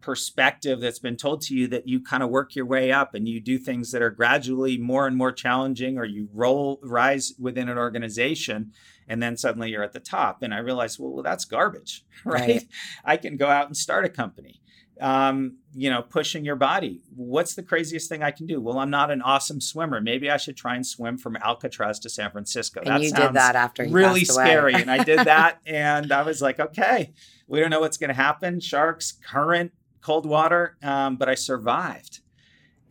[0.00, 3.28] perspective that's been told to you that you kind of work your way up and
[3.28, 7.68] you do things that are gradually more and more challenging or you roll rise within
[7.68, 8.72] an organization
[9.10, 12.48] and then suddenly you're at the top and i realized well, well that's garbage right?
[12.48, 12.66] Right.
[13.04, 14.62] i can go out and start a company.
[15.00, 17.00] Um, you know pushing your body.
[17.16, 18.60] What's the craziest thing i can do?
[18.60, 19.98] Well i'm not an awesome swimmer.
[19.98, 22.82] Maybe i should try and swim from alcatraz to san francisco.
[22.84, 26.60] And you did that after really scary and i did that and i was like
[26.60, 27.14] okay
[27.48, 28.60] we don't know what's going to happen.
[28.60, 32.20] Sharks current cold water um, but i survived.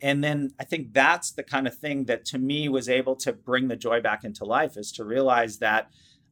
[0.02, 3.32] And then i think that's the kind of thing that to me was able to
[3.32, 5.90] bring the joy back into life is to realize that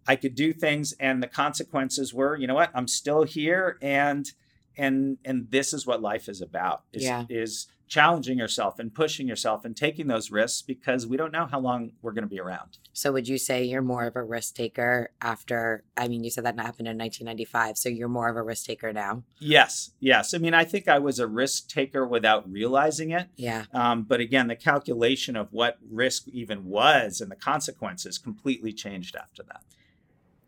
[0.08, 4.32] i could do things and the consequences were you know what i'm still here and
[4.76, 7.24] and and this is what life is about is, Yeah.
[7.28, 11.58] is challenging yourself and pushing yourself and taking those risks because we don't know how
[11.58, 14.54] long we're going to be around So, would you say you're more of a risk
[14.56, 15.84] taker after?
[15.96, 17.78] I mean, you said that happened in 1995.
[17.78, 19.22] So, you're more of a risk taker now?
[19.38, 20.34] Yes, yes.
[20.34, 23.28] I mean, I think I was a risk taker without realizing it.
[23.36, 23.64] Yeah.
[23.72, 29.16] Um, but again, the calculation of what risk even was and the consequences completely changed
[29.16, 29.62] after that.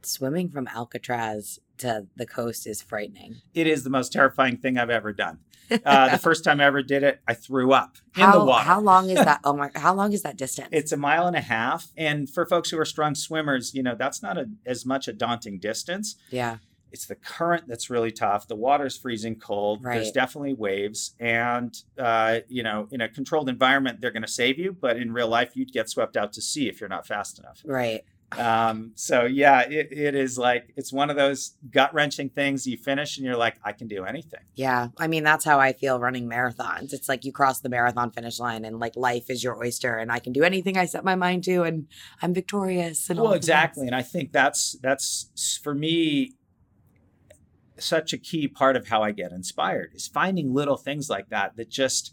[0.06, 3.36] Swimming from Alcatraz to the coast is frightening.
[3.54, 5.40] It is the most terrifying thing I've ever done.
[5.84, 8.64] Uh, the first time I ever did it, I threw up in how, the water.
[8.64, 9.38] How long is that?
[9.44, 9.70] Oh my!
[9.76, 10.68] How long is that distance?
[10.72, 11.92] It's a mile and a half.
[11.96, 15.12] And for folks who are strong swimmers, you know, that's not a, as much a
[15.12, 16.16] daunting distance.
[16.30, 16.56] yeah.
[16.90, 18.48] it's the current that's really tough.
[18.48, 19.84] The water's freezing cold.
[19.84, 19.94] Right.
[19.94, 24.58] There's definitely waves, and uh, you know, in a controlled environment, they're going to save
[24.58, 24.72] you.
[24.72, 27.62] But in real life, you'd get swept out to sea if you're not fast enough.
[27.64, 28.02] Right.
[28.38, 32.66] Um, so yeah, it, it is like it's one of those gut wrenching things.
[32.66, 34.40] You finish and you're like, I can do anything.
[34.54, 34.88] Yeah.
[34.98, 36.92] I mean, that's how I feel running marathons.
[36.92, 40.12] It's like you cross the marathon finish line and like life is your oyster and
[40.12, 41.86] I can do anything I set my mind to and
[42.22, 43.10] I'm victorious.
[43.10, 46.34] And Well, exactly, and I think that's that's for me
[47.78, 51.56] such a key part of how I get inspired is finding little things like that
[51.56, 52.12] that just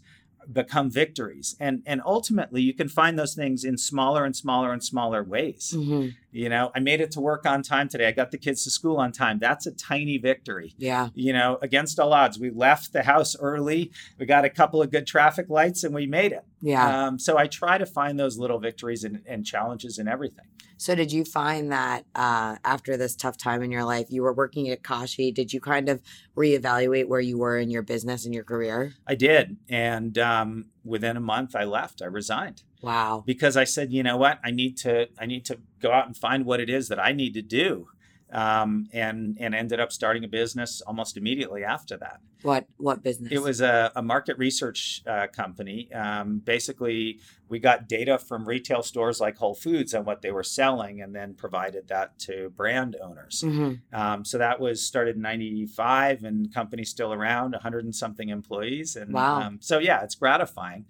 [0.52, 4.82] become victories and and ultimately you can find those things in smaller and smaller and
[4.82, 6.14] smaller ways Mhm.
[6.30, 8.70] You know i made it to work on time today i got the kids to
[8.70, 11.08] school on time that's a tiny victory Yeah.
[11.14, 14.90] you know against all odds we left the house early we got a couple of
[14.90, 17.06] good traffic lights and we made it Yeah.
[17.06, 20.46] um, so i try to find those little victories and, and challenges in everything
[20.80, 24.32] So did you find that uh, after this tough time in your life, you were
[24.32, 25.32] working at Kashi?
[25.32, 26.00] Did you kind of
[26.36, 28.92] reevaluate where you were in your business and your career?
[29.04, 29.56] I did.
[29.68, 32.00] And um, within a month, I left.
[32.00, 33.22] I resigned Wow.
[33.26, 34.38] because I said, you know what?
[34.44, 35.08] I need to.
[35.18, 37.88] I need to go out and find what it is that I need to do.
[38.30, 42.20] Um, and and ended up starting a business almost immediately after that.
[42.42, 43.32] What what business?
[43.32, 45.90] It was a, a market research uh, company.
[45.94, 50.42] Um, basically, we got data from retail stores like Whole Foods on what they were
[50.42, 53.42] selling, and then provided that to brand owners.
[53.46, 53.80] Mhm.
[53.94, 58.94] Um, so that was started in '95, and company's still around, 100 and something employees.
[58.94, 59.40] And Wow.
[59.40, 60.84] um, so yeah, it's gratifying.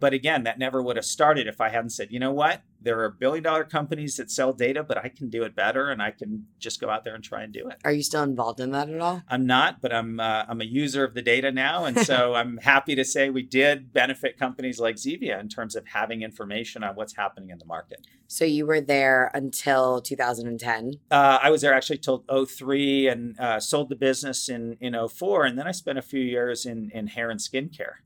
[0.00, 3.00] But again, that never would have started if I hadn't said, you know what, there
[3.00, 6.10] are billion dollar companies that sell data, but I can do it better, and I
[6.10, 7.76] can just go out there and try and do it.
[7.84, 9.22] Are you still involved in that at all?
[9.28, 12.56] I'm not, but I'm uh, I'm a user of the data now, and so I'm
[12.58, 16.94] happy to say we did benefit companies like Zevia in terms of having information on
[16.94, 18.06] what's happening in the market.
[18.26, 20.92] So you were there until 2010.
[21.10, 25.44] Uh, I was there actually till 03 and uh, sold the business in in 04,
[25.44, 27.96] and then I spent a few years in in hair and skincare.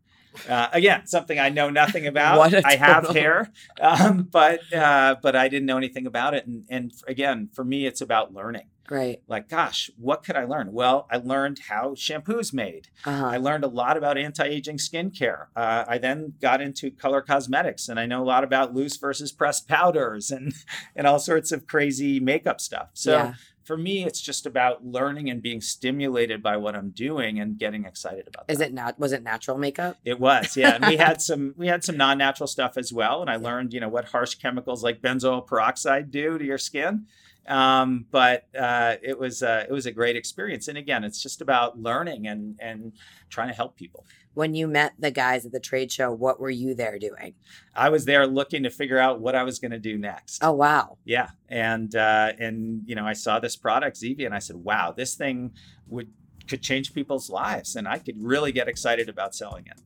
[0.49, 2.55] Uh, again, something I know nothing about.
[2.65, 6.47] I have hair, um, but uh, but I didn't know anything about it.
[6.47, 8.67] And and again, for me, it's about learning.
[8.91, 9.23] Right.
[9.27, 10.73] Like, gosh, what could I learn?
[10.73, 12.89] Well, I learned how shampoo's made.
[13.05, 13.27] Uh-huh.
[13.27, 15.47] I learned a lot about anti-aging skincare.
[15.57, 19.33] Uh, I then got into color cosmetics, and I know a lot about loose versus
[19.33, 20.53] pressed powders and
[20.97, 22.91] and all sorts of crazy makeup stuff.
[22.93, 23.35] So yeah.
[23.63, 27.87] for me, it's just about learning and being stimulated by what I'm doing and getting
[27.87, 28.45] excited about.
[28.49, 28.69] Is that.
[28.69, 28.99] it not?
[28.99, 29.97] Was it natural makeup?
[30.05, 30.75] It was, yeah.
[30.75, 33.23] And we had some we had some non-natural stuff as well.
[33.23, 37.07] And I learned, you know, what harsh chemicals like benzoyl peroxide do to your skin.
[37.47, 40.69] Um, but uh, it was uh, it was a great experience.
[40.69, 42.93] And again, it's just about learning and and
[43.31, 44.05] trying to help people.
[44.35, 47.35] When you met the guys at the trade show, what were you there doing?
[47.75, 50.43] I was there looking to figure out what I was going to do next.
[50.43, 50.99] Oh wow.
[51.05, 54.93] Yeah, and uh, and you know, I saw this product Zevia, and I said, "Wow,
[54.97, 55.53] this thing
[55.89, 56.09] would
[56.49, 57.77] could change people's lives.
[57.77, 59.81] And I could really get excited about selling it.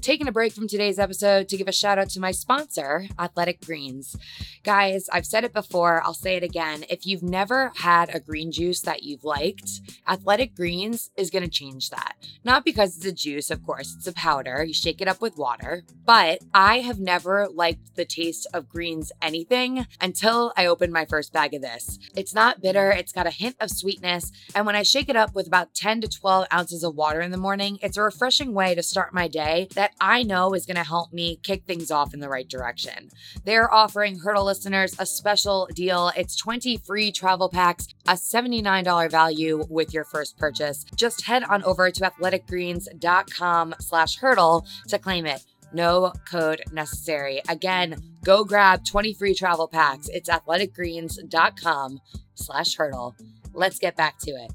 [0.00, 3.64] Taking a break from today's episode to give a shout out to my sponsor, Athletic
[3.64, 4.16] Greens.
[4.64, 6.84] Guys, I've said it before, I'll say it again.
[6.88, 11.50] If you've never had a green juice that you've liked, Athletic Greens is going to
[11.50, 12.16] change that.
[12.44, 14.64] Not because it's a juice, of course, it's a powder.
[14.64, 15.84] You shake it up with water.
[16.04, 21.32] But I have never liked the taste of greens anything until I opened my first
[21.32, 21.98] bag of this.
[22.16, 24.32] It's not bitter, it's got a hint of sweetness.
[24.54, 27.30] And when I shake it up with about 10 to 12 ounces of water in
[27.30, 30.76] the morning, it's a refreshing way to start my day that I know is going
[30.76, 33.10] to help me kick things off in the right direction.
[33.44, 36.10] They're offering Hurdle listeners a special deal.
[36.16, 40.84] It's 20 free travel packs, a $79 value with your first purchase.
[40.96, 45.44] Just head on over to athleticgreens.com slash hurdle to claim it.
[45.72, 47.42] No code necessary.
[47.48, 50.08] Again, go grab 20 free travel packs.
[50.08, 52.00] It's athleticgreens.com
[52.34, 53.16] slash hurdle.
[53.52, 54.52] Let's get back to it.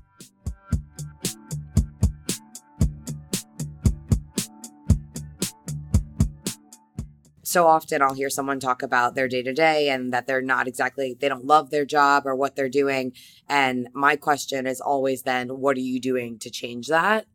[7.54, 10.68] So often I'll hear someone talk about their day to day and that they're not
[10.68, 13.14] exactly, they don't love their job or what they're doing.
[13.48, 17.28] And my question is always then, what are you doing to change that?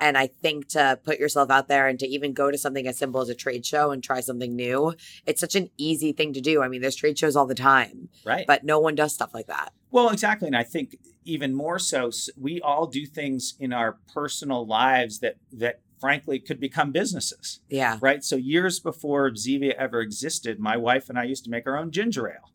[0.00, 2.98] And I think to put yourself out there and to even go to something as
[2.98, 4.94] simple as a trade show and try something new,
[5.26, 6.62] it's such an easy thing to do.
[6.62, 8.08] I mean, there's trade shows all the time.
[8.24, 8.46] Right.
[8.46, 9.72] But no one does stuff like that.
[9.90, 10.46] Well, exactly.
[10.48, 15.36] And I think even more so, we all do things in our personal lives that
[15.52, 17.60] that frankly could become businesses.
[17.70, 17.96] Yeah.
[17.98, 18.22] Right.
[18.22, 21.90] So years before Zevia ever existed, my wife and I used to make our own
[21.90, 22.52] ginger ale.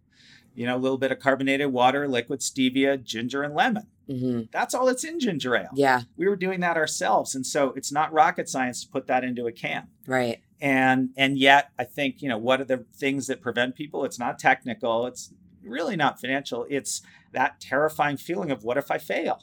[0.53, 3.87] You know, a little bit of carbonated water, liquid stevia, ginger, and lemon.
[4.07, 4.41] Mm-hmm.
[4.51, 5.71] That's all that's in ginger ale.
[5.73, 6.01] Yeah.
[6.15, 7.33] We were doing that ourselves.
[7.33, 9.87] And so it's not rocket science to put that into a can.
[10.05, 10.41] Right.
[10.61, 14.05] And and yet I think, you know, what are the things that prevent people?
[14.05, 15.07] It's not technical.
[15.07, 15.33] It's
[15.63, 16.67] really not financial.
[16.69, 19.41] It's that terrifying feeling of what if I fail?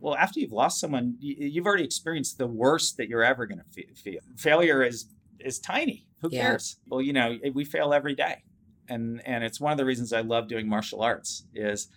[0.00, 3.94] Well, after you've lost someone, you've already experienced the worst that you're ever going to
[3.94, 4.20] feel.
[4.36, 5.06] Failure is
[5.40, 6.06] is tiny.
[6.20, 6.42] Who yeah.
[6.42, 6.76] cares?
[6.88, 8.42] Well, you know, we fail every day,
[8.88, 11.88] and and it's one of the reasons I love doing martial arts is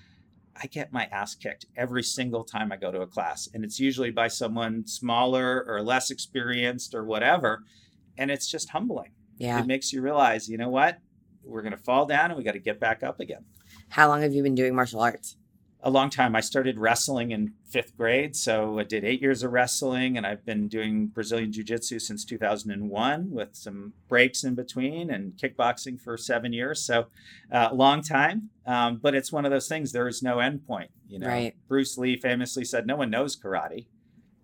[0.61, 3.79] I get my ass kicked every single time I go to a class, and it's
[3.79, 7.63] usually by someone smaller or less experienced or whatever,
[8.17, 9.11] and it's just humbling.
[9.37, 10.99] Yeah, it makes you realize, you know what,
[11.43, 13.45] we're going to fall down and we got to get back up again.
[13.89, 15.35] How long have you been doing martial arts?
[15.83, 16.35] A long time.
[16.35, 20.45] I started wrestling in fifth grade, so I did eight years of wrestling, and I've
[20.45, 26.17] been doing Brazilian Jiu Jitsu since 2001 with some breaks in between, and kickboxing for
[26.17, 26.83] seven years.
[26.83, 27.07] So,
[27.51, 28.49] uh, long time.
[28.65, 29.91] Um, but it's one of those things.
[29.91, 30.91] There is no end point.
[31.07, 31.55] You know, right.
[31.67, 33.87] Bruce Lee famously said, "No one knows karate.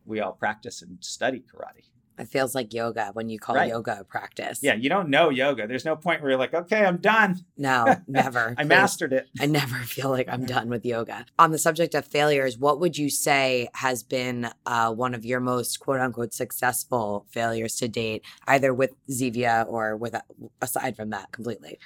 [0.06, 1.86] We all practice and study karate."
[2.18, 3.70] It feels like yoga when you call right.
[3.70, 4.60] yoga a practice.
[4.62, 5.68] Yeah, you don't know yoga.
[5.68, 7.46] There's no point where you're like, okay, I'm done.
[7.58, 8.56] No, never.
[8.58, 9.28] I mastered it.
[9.40, 11.26] I never feel like I'm done with yoga.
[11.38, 15.40] On the subject of failures, what would you say has been uh, one of your
[15.40, 20.16] most quote unquote successful failures to date, either with Zevia or with
[20.62, 21.78] aside from that completely?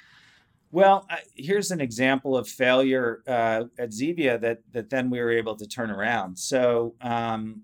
[0.70, 5.30] Well, uh, here's an example of failure uh, at Zevia that that then we were
[5.30, 6.38] able to turn around.
[6.38, 7.62] So um,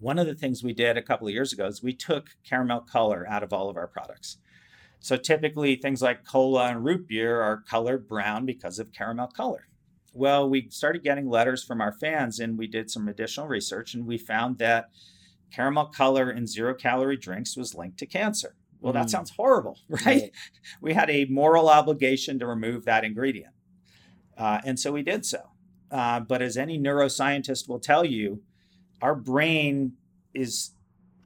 [0.00, 2.80] one of the things we did a couple of years ago is we took caramel
[2.80, 4.38] color out of all of our products.
[4.98, 9.68] So typically things like cola and root beer are colored brown because of caramel color.
[10.12, 14.06] Well, we started getting letters from our fans and we did some additional research and
[14.06, 14.90] we found that
[15.52, 18.56] caramel color in zero calorie drinks was linked to cancer.
[18.80, 19.10] Well, that mm.
[19.10, 20.04] sounds horrible, right?
[20.04, 20.32] right?
[20.80, 23.54] We had a moral obligation to remove that ingredient.
[24.36, 25.50] Uh, and so we did so.
[25.90, 28.42] Uh, but as any neuroscientist will tell you,
[29.02, 29.94] our brain
[30.34, 30.72] is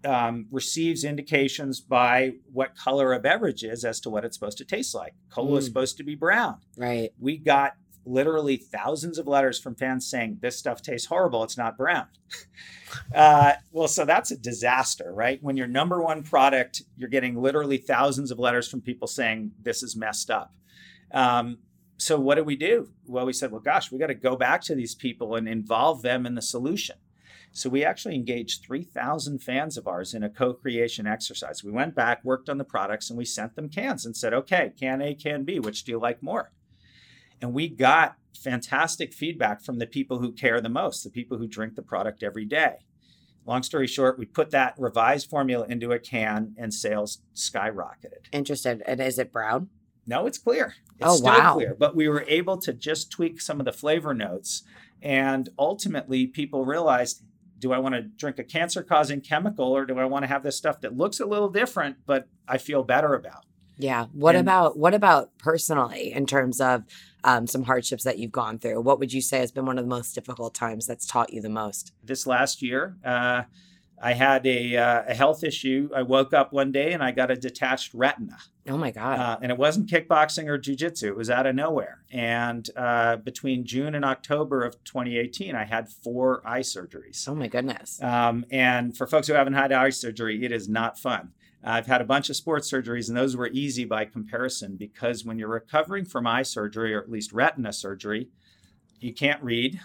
[0.04, 4.64] um, receives indications by what color a beverage is as to what it's supposed to
[4.64, 5.14] taste like.
[5.30, 5.58] Cola mm.
[5.58, 6.58] is supposed to be brown.
[6.76, 7.10] Right.
[7.18, 7.74] We got
[8.06, 11.42] literally thousands of letters from fans saying this stuff tastes horrible.
[11.42, 12.06] It's not brown.
[13.14, 15.42] uh, well, so that's a disaster, right?
[15.42, 19.82] When your number one product, you're getting literally thousands of letters from people saying this
[19.82, 20.54] is messed up.
[21.12, 21.58] Um,
[21.96, 22.90] so what do we do?
[23.06, 26.02] Well, we said, well, gosh, we got to go back to these people and involve
[26.02, 26.96] them in the solution.
[27.56, 31.62] So we actually engaged 3,000 fans of ours in a co creation exercise.
[31.62, 34.72] We went back, worked on the products, and we sent them cans and said, okay,
[34.78, 36.50] can A, can B, which do you like more?
[37.40, 41.46] And we got fantastic feedback from the people who care the most, the people who
[41.46, 42.78] drink the product every day.
[43.46, 48.26] Long story short, we put that revised formula into a can and sales skyrocketed.
[48.32, 48.82] Interested.
[48.84, 49.68] And is it brown?
[50.08, 50.74] No, it's clear.
[50.98, 51.54] It's oh, still wow.
[51.54, 51.76] clear.
[51.78, 54.64] But we were able to just tweak some of the flavor notes.
[55.00, 57.22] And ultimately, people realized
[57.64, 60.42] do I want to drink a cancer causing chemical or do I want to have
[60.42, 63.46] this stuff that looks a little different, but I feel better about?
[63.78, 64.04] Yeah.
[64.12, 66.84] What And- about what about personally in terms of
[67.24, 68.82] um, some hardships that you've gone through?
[68.82, 71.40] What would you say has been one of the most difficult times that's taught you
[71.40, 71.92] the most?
[72.04, 73.44] This last year, uh,
[74.02, 75.88] I had a, uh, a health issue.
[75.96, 78.36] I woke up one day and I got a detached retina.
[78.66, 79.18] Oh my God.
[79.18, 81.04] Uh, and it wasn't kickboxing or jujitsu.
[81.04, 81.98] It was out of nowhere.
[82.10, 87.28] And uh, between June and October of 2018, I had four eye surgeries.
[87.28, 88.02] oh my goodness.
[88.02, 91.32] Um, and for folks who haven't had eye surgery, it is not fun.
[91.62, 95.38] I've had a bunch of sports surgeries, and those were easy by comparison because when
[95.38, 98.28] you're recovering from eye surgery, or at least retina surgery,
[99.00, 99.80] you can't read,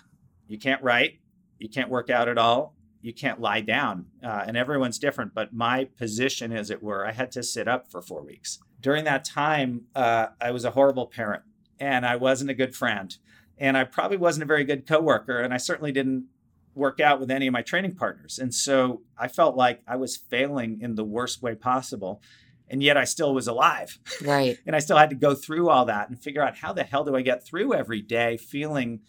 [0.48, 1.20] you can't write,
[1.58, 4.08] you can't work out at all, you can't lie down.
[4.22, 7.90] Uh, and everyone's different, but my position, as it were, I had to sit up
[7.90, 8.60] for four weeks.
[8.82, 11.44] During that time, uh, I was a horrible parent
[11.80, 13.16] and I wasn't a good friend.
[13.58, 15.40] And I probably wasn't a very good coworker.
[15.40, 16.28] And I certainly didn't
[16.76, 18.40] work out with any of my training partners.
[18.40, 22.22] And so I felt like I was failing in the worst way possible.
[22.70, 24.00] And yet I still was alive.
[24.24, 24.58] Right.
[24.66, 27.04] And I still had to go through all that and figure out how the hell
[27.04, 29.02] do I get through every day feeling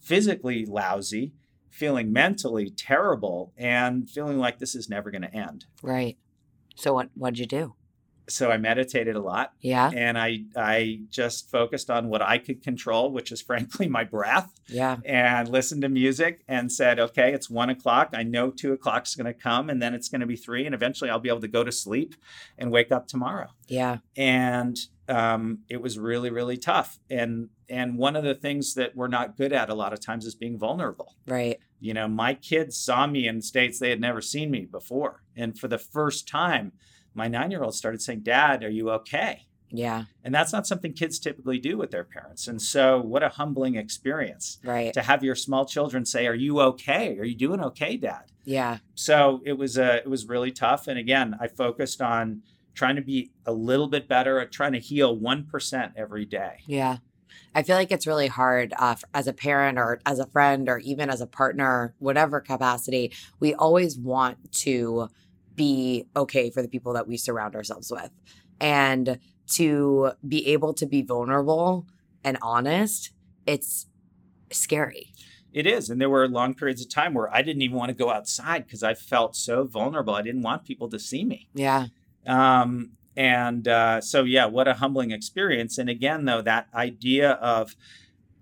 [0.00, 1.32] physically lousy,
[1.68, 5.66] feeling mentally terrible, and feeling like this is never going to end.
[5.82, 6.16] Right.
[6.76, 7.74] So what what'd you do?
[8.28, 9.90] So I meditated a lot Yeah.
[9.94, 14.52] and I I just focused on what I could control, which is frankly my breath,
[14.68, 14.96] Yeah.
[15.04, 18.10] and listened to music and said, okay, it's one o'clock.
[18.12, 20.66] I know two o'clock is going to come, and then it's going to be three,
[20.66, 22.14] and eventually I'll be able to go to sleep
[22.58, 23.48] and wake up tomorrow.
[23.66, 23.98] Yeah.
[24.16, 24.76] and
[25.10, 29.36] um, it was really really tough and and one of the things that we're not
[29.38, 31.58] good at a lot of times is being vulnerable Right.
[31.80, 35.58] you know my kids saw me in states they had never seen me before and
[35.58, 36.72] for the first time
[37.18, 40.04] my nine year old started saying dad are you okay Yeah.
[40.24, 43.74] and that's not something kids typically do with their parents and so what a humbling
[43.74, 44.94] experience Right.
[44.94, 48.78] to have your small children say are you okay are you doing okay dad Yeah.
[48.94, 52.42] so it was uh, it was really tough and again i focused on
[52.74, 56.98] trying to be a little bit better at trying to heal 1% every day Yeah.
[57.54, 60.78] I feel like it's really hard uh, as a parent or as a friend or
[60.78, 63.12] even as a partner, whatever capacity.
[63.40, 65.08] We always want to
[65.58, 68.10] be okay for the people that we surround ourselves with.
[68.60, 69.18] And
[69.56, 71.86] to be able to be vulnerable
[72.24, 73.10] and honest,
[73.46, 73.86] it's
[74.50, 75.12] scary.
[75.52, 77.94] it is and there were long periods of time where i didn't even want to
[78.04, 81.86] go outside because i felt so vulnerable i didn't want people to see me Yeah.
[82.26, 87.76] um, and uh, so yeah what a humbling experience and again though that idea of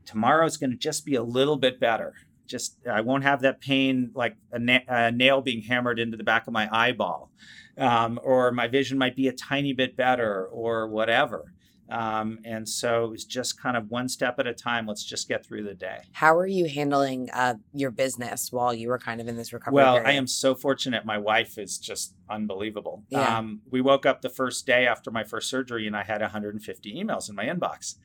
[0.05, 2.15] tomorrow's going to just be a little bit better
[2.47, 6.25] just i won't have that pain like a, na- a nail being hammered into the
[6.25, 7.31] back of my eyeball
[7.79, 11.53] um, or my vision might be a tiny bit better or whatever
[11.89, 15.29] um, and so it was just kind of one step at a time let's just
[15.29, 19.21] get through the day How are you handling uh, your business while you were kind
[19.21, 19.77] of in this recovery?
[19.77, 21.05] Well, I am so fortunate.
[21.05, 23.05] My wife is just unbelievable.
[23.09, 23.39] Yeah.
[23.39, 26.95] Um, we woke up the first day after my first surgery and I had 150
[26.95, 27.97] emails in my inbox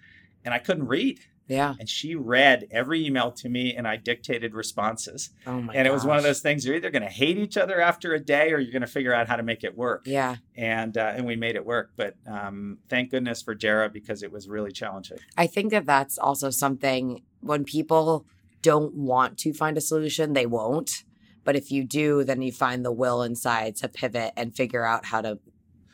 [0.45, 1.19] and I couldn't read.
[1.51, 1.75] Yeah.
[1.79, 5.29] And she read every email to me and I dictated responses.
[5.45, 7.57] Oh my and it was one of those things you're either going to hate each
[7.57, 10.03] other after a day or you're going to figure out how to make it work.
[10.05, 10.37] Yeah.
[10.55, 11.91] And uh, and we made it work.
[11.95, 15.17] But um, thank goodness for Jara because it was really challenging.
[15.37, 18.25] I think that that's also something when people
[18.61, 21.03] don't want to find a solution, they won't.
[21.43, 25.05] But if you do, then you find the will inside to pivot and figure out
[25.05, 25.39] how to,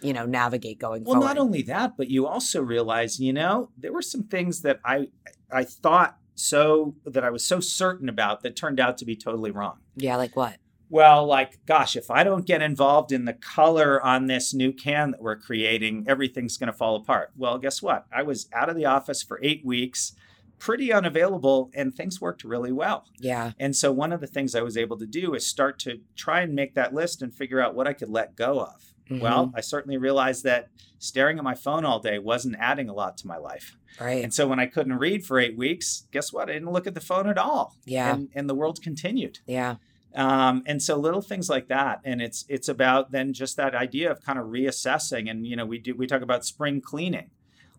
[0.02, 1.26] you know, navigate going Well, forward.
[1.28, 5.08] not only that, but you also realize, you know, there were some things that I
[5.52, 9.52] I thought so that I was so certain about that turned out to be totally
[9.52, 9.80] wrong.
[9.96, 10.58] yeah, like what?
[10.90, 15.12] Well, like, gosh, if I don't get involved in the color on this new can
[15.12, 17.32] that we're creating, everything's going to fall apart.
[17.36, 18.06] Well, guess what?
[18.12, 20.14] I was out of the office for eight weeks,
[20.60, 23.06] pretty unavailable, and things worked really well.
[23.20, 23.52] Yeah.
[23.60, 26.40] And so, one of the things I was able to do is start to try
[26.42, 28.94] and make that list and figure out what I could let go of.
[29.10, 33.18] Well, I certainly realized that staring at my phone all day wasn't adding a lot
[33.20, 33.78] to my life.
[34.00, 34.24] Right.
[34.24, 36.50] And so when I couldn't read for eight weeks, guess what?
[36.50, 37.76] I didn't look at the phone at all.
[37.86, 38.14] Yeah.
[38.14, 39.40] And, and the world continued.
[39.46, 39.76] yeah.
[40.16, 42.02] Um, and so little things like that.
[42.04, 45.30] And it's it's about then just that idea of kind of reassessing.
[45.30, 47.30] And you know, we do we talk about spring cleaning.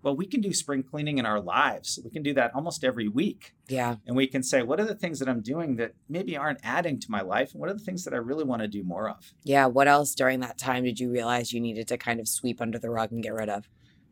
[0.03, 1.99] Well, we can do spring cleaning in our lives.
[2.05, 3.55] We can do that almost every week.
[3.69, 3.97] Yeah.
[4.07, 7.01] And we can say, what are the things that I'm doing that maybe aren't adding
[7.01, 7.53] to my life?
[7.53, 9.33] And what are the things that I really want to do more of?
[9.43, 9.67] Yeah.
[9.67, 12.79] What else during that time did you realize you needed to kind of sweep under
[12.79, 13.69] the rug and get rid of?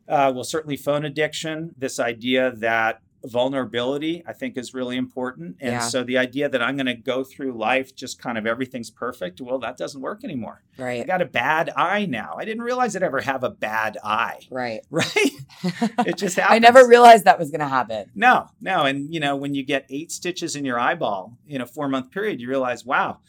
[0.07, 5.57] Uh, well, certainly phone addiction, this idea that vulnerability, I think, is really important.
[5.59, 5.79] And Yeah.
[5.79, 9.41] so the idea that I'm going to go through life just kind of everything's perfect,
[9.41, 10.63] well, that doesn't work anymore.
[10.77, 11.01] Right.
[11.01, 12.35] I got a bad eye now.
[12.37, 14.81] I didn't realize I'd ever have a bad eye, Right.
[14.89, 15.05] right?
[16.05, 16.47] It just happens.
[16.55, 18.11] I never realized that was going to happen.
[18.15, 18.83] No, no.
[18.85, 22.11] And, you know, when you get eight stitches in your eyeball in a four month
[22.11, 23.19] period, you realize, wow,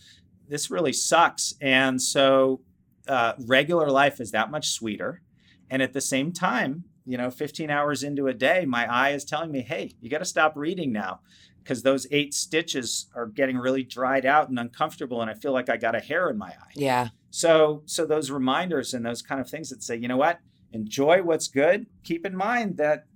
[0.48, 1.54] this really sucks.
[1.60, 2.60] And so
[3.06, 5.22] uh, regular life is that much sweeter.
[5.70, 9.24] And at the same time, you know, 15 hours into a day, my eye is
[9.24, 11.20] telling me, hey, you got to stop reading now
[11.64, 15.22] because those eight stitches are getting really dried out and uncomfortable.
[15.22, 16.72] And I feel like I got a hair in my eye.
[16.74, 17.08] Yeah.
[17.30, 20.40] So, so those reminders and those kind of things that say, you know what,
[20.72, 21.86] enjoy what's good.
[22.04, 23.06] Keep in mind that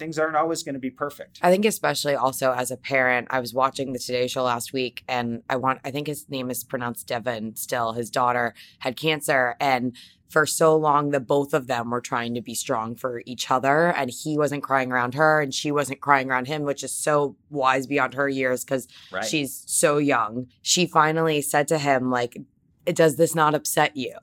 [0.00, 1.38] things aren't always going to be perfect.
[1.42, 5.04] I think especially also as a parent, I was watching the Today Show last week
[5.06, 7.92] and I want I think his name is pronounced Devon Still.
[7.92, 9.94] His daughter had cancer and
[10.30, 13.88] for so long the both of them were trying to be strong for each other
[13.88, 17.36] and he wasn't crying around her and she wasn't crying around him which is so
[17.50, 19.24] wise beyond her years cuz right.
[19.24, 20.46] she's so young.
[20.62, 22.38] She finally said to him like
[22.86, 24.16] does this not upset you?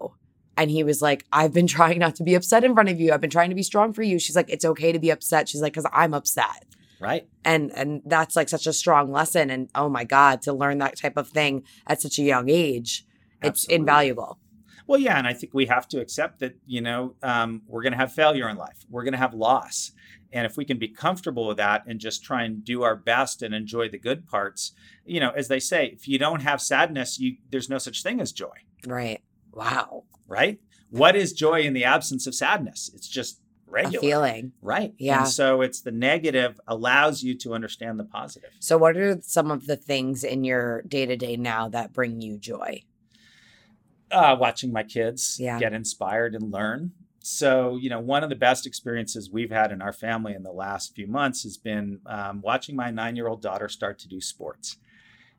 [0.57, 3.13] And he was like, I've been trying not to be upset in front of you.
[3.13, 4.19] I've been trying to be strong for you.
[4.19, 5.47] She's like, it's okay to be upset.
[5.47, 6.65] She's like, because I'm upset.
[6.99, 7.27] Right.
[7.45, 9.51] And and that's like such a strong lesson.
[9.51, 13.05] And oh my God, to learn that type of thing at such a young age,
[13.41, 13.49] Absolutely.
[13.49, 14.39] it's invaluable.
[14.87, 17.91] Well, yeah, and I think we have to accept that you know um, we're going
[17.91, 18.85] to have failure in life.
[18.89, 19.91] We're going to have loss,
[20.31, 23.41] and if we can be comfortable with that and just try and do our best
[23.41, 24.71] and enjoy the good parts,
[25.05, 28.21] you know, as they say, if you don't have sadness, you there's no such thing
[28.21, 28.55] as joy.
[28.85, 29.21] Right.
[29.57, 30.03] Wow.
[30.27, 30.59] Right?
[30.89, 32.91] What is joy in the absence of sadness?
[32.93, 33.97] It's just regular.
[33.97, 34.51] A feeling.
[34.61, 34.93] Right.
[34.97, 35.19] Yeah.
[35.19, 38.51] And so it's the negative allows you to understand the positive.
[38.59, 42.21] So what are some of the things in your day to day now that bring
[42.21, 42.83] you joy?
[44.09, 45.59] Uh, watching my kids yeah.
[45.59, 46.93] get inspired and learn.
[47.19, 50.51] So, you know, one of the best experiences we've had in our family in the
[50.51, 54.21] last few months has been um, watching my nine year old daughter start to do
[54.21, 54.77] sports.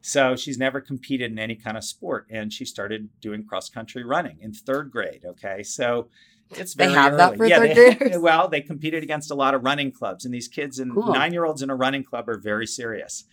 [0.00, 4.04] So she's never competed in any kind of sport, and she started doing cross country
[4.04, 5.22] running in third grade.
[5.24, 6.08] Okay, so
[6.50, 7.18] it's very they have early.
[7.18, 8.18] that for yeah, third they, graders.
[8.22, 11.12] Well, they competed against a lot of running clubs, and these kids and Cool.
[11.12, 13.24] nine year olds in a running club are very serious.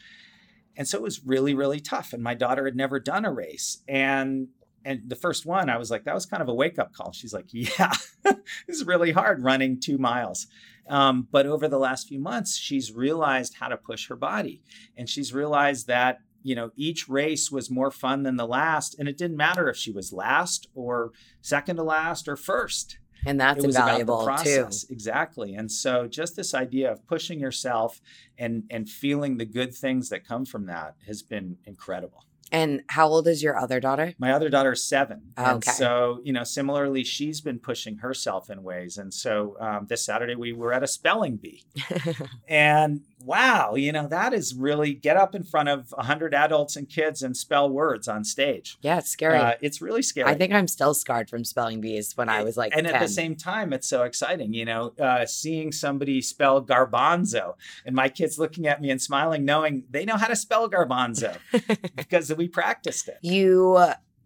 [0.78, 2.12] And so it was really, really tough.
[2.12, 4.48] And my daughter had never done a race, and
[4.84, 7.12] and the first one, I was like, that was kind of a wake up call.
[7.12, 7.92] She's like, yeah,
[8.68, 10.48] it's really hard running two miles.
[10.88, 14.62] Um, but over the last few months, she's realized how to push her body,
[14.98, 19.10] and she's realized that you know each race was more fun than the last, and
[19.10, 23.00] it didn't matter if she was last or second to last or first.
[23.26, 24.94] And that's it was invaluable about the too.
[24.94, 25.56] exactly.
[25.56, 28.00] And so just this idea of pushing yourself
[28.38, 32.26] and and feeling the good things that come from that has been incredible.
[32.52, 34.14] And how old is your other daughter?
[34.20, 35.34] my other daughter is seven.
[35.36, 39.00] And so you know similarly she's been pushing herself in ways.
[39.00, 41.64] And so um, this saturday we were at a spelling bee.
[42.48, 46.90] And wow you know that is really get up in front of 100 adults and
[46.90, 49.38] kids and spell words on stage yeah, it's scary.
[49.38, 52.58] uh, it's really scary I think I'm still scarred from spelling bees when I was
[52.58, 52.96] like and 10.
[52.96, 57.56] at the same time it's so exciting you know uh, seeing somebody spell garbanzo
[57.86, 61.38] and my kids looking at me and smiling knowing they know how to spell garbanzo
[61.96, 63.78] because we practiced it you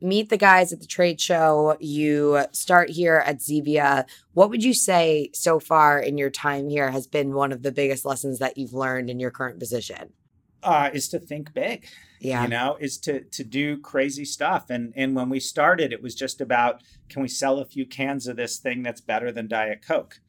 [0.01, 4.05] meet the guys at the trade show, you start here at Zevia.
[4.33, 7.71] What would you say so far in your time here has been one of the
[7.71, 10.13] biggest lessons that you've learned in your current position?
[10.61, 11.87] uh, is to think big
[12.19, 12.43] Yeah.
[12.43, 16.13] you know is to to do crazy stuff and and when we started it was
[16.13, 19.81] just about can we sell a few cans of this thing that's better than diet
[19.87, 20.19] coke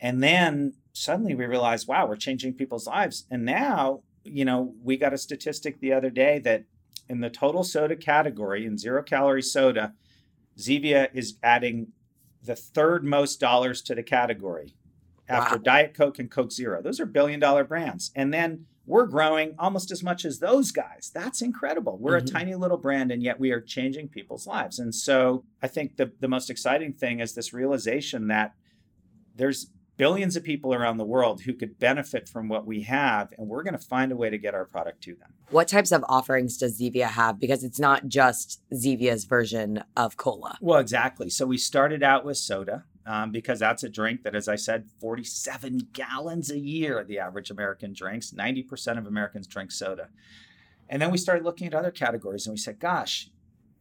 [0.00, 4.96] and then suddenly we realized wow we're changing people's lives and now you know we
[4.96, 6.64] got a statistic the other day that
[7.10, 9.92] in the total soda category in zero calorie soda
[10.56, 11.88] zevia is adding
[12.42, 14.74] the third most dollars to the category
[15.28, 15.62] after Wow.
[15.62, 19.92] diet coke and coke zero those are billion dollar brands and then we're growing almost
[19.92, 21.12] as much as those guys.
[21.14, 21.96] That's incredible.
[21.98, 22.22] We're Mhm.
[22.22, 24.80] a tiny little brand, and yet we are changing people's lives.
[24.80, 28.52] And so I think the, the most exciting thing is this realization that
[29.36, 29.70] there's
[30.00, 33.62] billions of people around the world who could benefit from what we have, and we're
[33.62, 35.34] going to find a way to get our product to them.
[35.50, 37.38] What types of offerings does Zevia have?
[37.38, 40.56] Because it's not just Zevia's version of cola.
[40.62, 41.28] Well, exactly.
[41.28, 44.86] So we started out with soda um, because that's a drink that, as I said,
[45.00, 48.30] 47 gallons a year the average American drinks.
[48.30, 50.08] 90% of Americans drink soda.
[50.88, 53.28] And then we started looking at other categories and we said, gosh,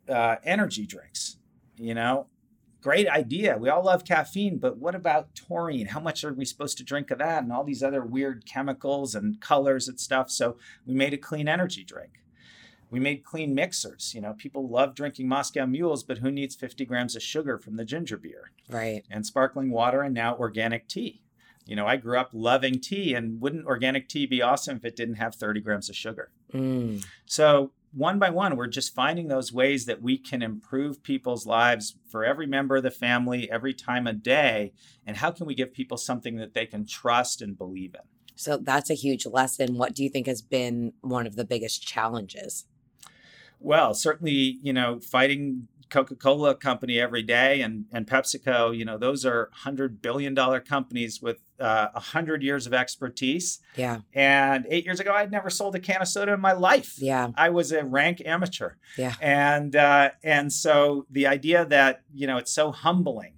[0.09, 1.38] uh, energy drinks,
[1.78, 2.28] you know,
[2.82, 3.57] great idea.
[3.57, 5.88] We all love caffeine, but what about taurine?
[5.88, 7.43] How much are we supposed to drink of that?
[7.43, 10.30] And all these other weird chemicals and colors and stuff.
[10.32, 12.21] So we made a clean energy drink.
[12.91, 14.13] We made clean mixers.
[14.15, 17.75] You know, people love drinking Moscow mules, but who needs 50 grams of sugar from
[17.75, 18.51] the ginger beer?
[18.67, 19.03] Right.
[19.11, 21.21] And sparkling water and now organic tea.
[21.65, 24.95] You know, I grew up loving tea, and wouldn't organic tea be awesome if it
[24.95, 26.32] didn't have 30 grams of sugar?
[26.51, 27.05] Mm.
[27.27, 31.95] So, one by one, we're just finding those ways that we can improve people's lives
[32.07, 34.73] for every member of the family, every time of day.
[35.05, 38.01] And how can we give people something that they can trust and believe in?
[38.35, 39.77] So that's a huge lesson.
[39.77, 42.65] What do you think has been one of the biggest challenges?
[43.59, 49.25] Well, certainly, you know, fighting Coca-Cola company every day and, and PepsiCo, you know, those
[49.25, 53.60] are hundred billion dollar companies with uh, a uh, hundred years of expertise.
[53.76, 53.99] Yeah.
[54.14, 56.95] And eight years ago, I'd never sold a can of soda in my life.
[56.97, 57.30] Yeah.
[57.36, 58.74] I was a rank amateur.
[58.97, 59.14] Yeah.
[59.22, 63.34] And uh, and so the idea that you know it's so humbling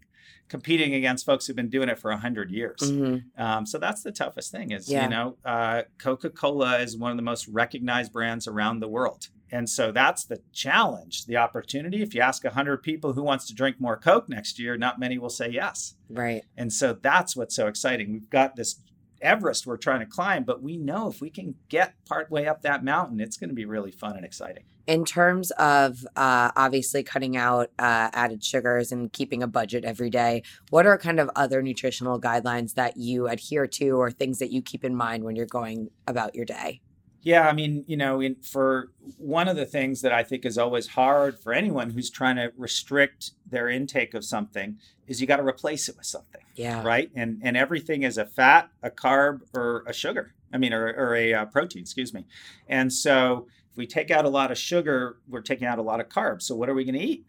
[0.51, 2.81] competing against folks who've been doing it for 100 years.
[2.81, 3.41] Mm-hmm.
[3.41, 5.05] Um, so that's the toughest thing is, yeah.
[5.05, 9.29] you know, uh, Coca-Cola is one of the most recognized brands around the world.
[9.51, 12.01] And so that's the challenge, the opportunity.
[12.01, 15.17] If you ask 100 people who wants to drink more Coke next year, not many
[15.17, 15.95] will say yes.
[16.09, 16.43] Right.
[16.55, 18.13] And so that's what's so exciting.
[18.13, 18.79] We've got this
[19.21, 22.83] Everest we're trying to climb, but we know if we can get partway up that
[22.83, 24.63] mountain, it's going to be really fun and exciting.
[24.87, 30.09] In terms of uh, obviously cutting out uh, added sugars and keeping a budget every
[30.09, 34.51] day, what are kind of other nutritional guidelines that you adhere to or things that
[34.51, 36.81] you keep in mind when you're going about your day?
[37.23, 40.57] Yeah, I mean, you know, in, for one of the things that I think is
[40.57, 45.37] always hard for anyone who's trying to restrict their intake of something is you got
[45.37, 46.41] to replace it with something.
[46.55, 46.83] Yeah.
[46.83, 47.11] Right.
[47.15, 50.33] And and everything is a fat, a carb, or a sugar.
[50.53, 51.83] I mean, or, or a uh, protein.
[51.83, 52.25] Excuse me.
[52.67, 55.99] And so if we take out a lot of sugar, we're taking out a lot
[55.99, 56.43] of carbs.
[56.43, 57.25] So what are we going to eat?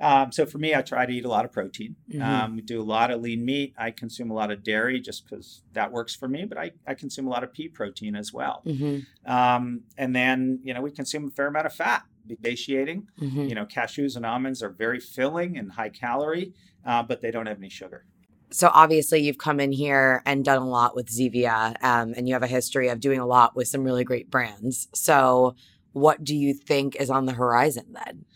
[0.00, 1.96] Um, so for me, I try to eat a lot of protein.
[2.10, 2.22] Mm-hmm.
[2.22, 3.74] Um, we do a lot of lean meat.
[3.78, 6.94] I consume a lot of dairy just because that works for me, but I, I
[6.94, 8.62] consume a lot of pea protein as well.
[8.66, 9.30] Mm-hmm.
[9.30, 12.04] Um, and then, you know, we consume a fair amount of fat,
[12.44, 13.08] satiating.
[13.20, 13.42] Mm-hmm.
[13.44, 16.52] You know, cashews and almonds are very filling and high calorie,
[16.84, 18.04] uh, but they don't have any sugar.
[18.50, 22.34] So obviously, you've come in here and done a lot with Zevia, um, and you
[22.34, 24.88] have a history of doing a lot with some really great brands.
[24.94, 25.56] So,
[25.92, 28.26] what do you think is on the horizon then?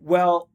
[0.00, 0.48] Well,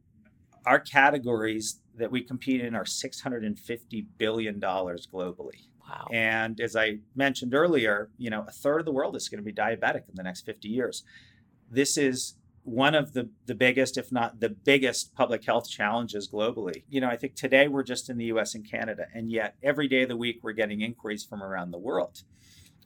[0.66, 5.68] our categories that we compete in are $650 billion globally.
[5.88, 6.08] Wow.
[6.12, 9.46] And as I mentioned earlier, you know, a third of the world is going to
[9.46, 11.04] be diabetic in the next 50 years.
[11.70, 16.84] This is one of the, the biggest, if not the biggest, public health challenges globally.
[16.90, 19.88] You know, I think today we're just in the US and Canada, and yet every
[19.88, 22.24] day of the week we're getting inquiries from around the world.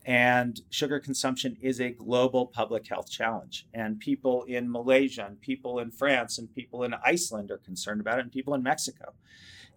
[0.07, 3.67] And sugar consumption is a global public health challenge.
[3.73, 8.19] And people in Malaysia, and people in France, and people in Iceland are concerned about
[8.19, 9.13] it, and people in Mexico.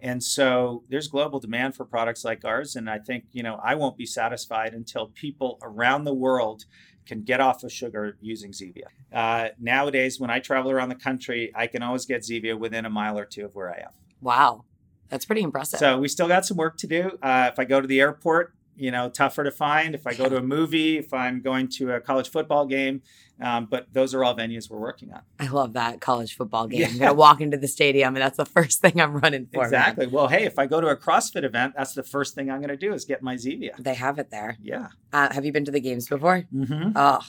[0.01, 2.77] And so there's global demand for products like ours.
[2.77, 6.65] And I think, you know, I won't be satisfied until people around the world
[7.07, 8.87] can get off of sugar using Zevia.
[9.13, 12.91] Uh, nowadays, when I travel around the country, I can always get Zevia within a
[12.91, 13.91] mile or two of where I am.
[14.21, 14.65] Wow.
[15.09, 15.81] That's pretty impressive.
[15.81, 17.19] So we still got some work to do.
[17.21, 19.95] Uh, if I go to the airport, you know tougher to find.
[19.95, 23.03] If i go to a movie if i'm going to a college football game
[23.41, 25.23] um, but those are all venues we're working on.
[25.39, 26.81] I love that college football game.
[26.81, 26.87] Yeah.
[26.89, 30.07] i'm gonna walk into the stadium and that's the first thing i'm running for exactly.
[30.07, 30.15] Man.
[30.15, 32.77] well hey if i go to a crossfit event that's the first thing i'm gonna
[32.77, 33.77] do is get my zevia.
[33.79, 34.57] They have it there.
[34.63, 34.89] Yeah.
[35.13, 36.45] Uh, have you been to the games before?
[36.55, 36.93] Mm-hmm.
[36.97, 37.21] oh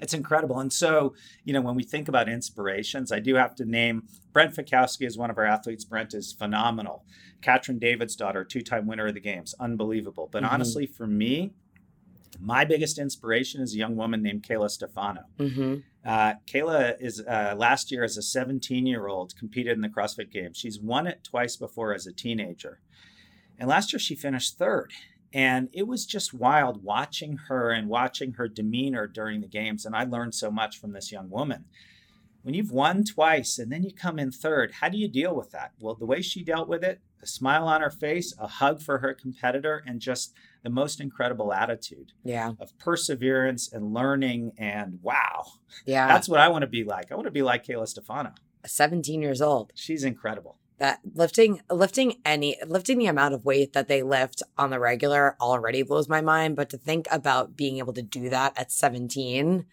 [0.00, 0.58] it's incredible.
[0.58, 4.54] And so, you know, when we think about inspirations, I do have to name Brent
[4.54, 5.84] Fikowski is one of our athletes.
[5.84, 7.04] Brent is phenomenal.
[7.42, 10.28] Katrin Davidsdottir, two-time winner of the games, unbelievable.
[10.30, 10.54] But mm-hmm.
[10.54, 11.52] honestly, for me,
[12.40, 15.24] my biggest inspiration is a young woman named Kayla Stefano.
[15.38, 15.76] Mm-hmm.
[16.04, 20.30] Uh, Kayla is uh, last year as a 17 year old competed in the CrossFit
[20.30, 20.56] Games.
[20.56, 22.80] She's won it twice before as a teenager,
[23.58, 24.92] and last year she finished third.
[25.32, 29.84] And it was just wild watching her and watching her demeanor during the games.
[29.84, 31.66] And I learned so much from this young woman.
[32.42, 35.50] When you've won twice and then you come in third, how do you deal with
[35.50, 35.72] that?
[35.78, 38.98] Well, the way she dealt with it, a smile on her face, a hug for
[38.98, 42.12] her competitor, and just the most incredible attitude.
[42.24, 42.52] Yeah.
[42.58, 45.44] Of perseverance and learning and wow.
[45.84, 46.08] Yeah.
[46.08, 47.12] That's what I want to be like.
[47.12, 48.32] I want to be like Kayla Stefano.
[48.66, 49.72] 17 years old.
[49.74, 54.70] She's incredible that lifting lifting any lifting the amount of weight that they lift on
[54.70, 58.58] the regular already blows my mind but to think about being able to do that
[58.58, 59.66] at 17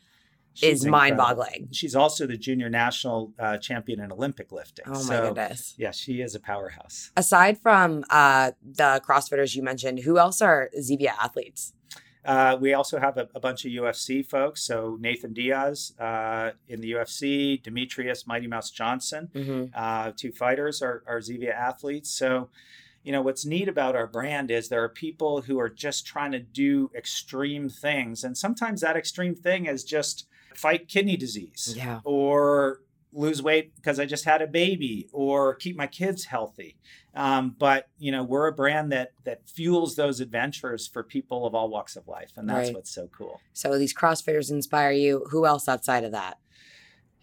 [0.53, 1.69] She's is mind-boggling.
[1.71, 4.85] She's also the junior national uh, champion in Olympic lifting.
[4.87, 5.75] Oh my so, goodness!
[5.77, 7.11] Yeah, she is a powerhouse.
[7.15, 11.73] Aside from uh, the CrossFitters you mentioned, who else are Zevia athletes?
[12.27, 14.61] Uh, we also have a, a, bunch of UFC folks.
[14.61, 19.65] So Nathan Diaz uh, in the UFC, Demetrious Mighty Mouse Johnson, mm-hmm.
[19.73, 22.09] uh, two fighters are, are Zevia athletes.
[22.09, 22.49] So,
[23.03, 26.33] you know, what's neat about our brand is there are people who are just trying
[26.33, 28.25] to do extreme things.
[28.25, 32.01] And sometimes that extreme thing is just fight kidney disease yeah.
[32.03, 32.81] or
[33.13, 36.75] lose weight because I just had a baby or keep my kids healthy.
[37.17, 41.55] Um, but you know, we're a brand that that fuels those adventures for people of
[41.55, 42.75] all walks of life, and that's right.
[42.75, 43.41] what's so cool.
[43.53, 45.25] So these CrossFitters inspire you.
[45.31, 46.37] Who else outside of that?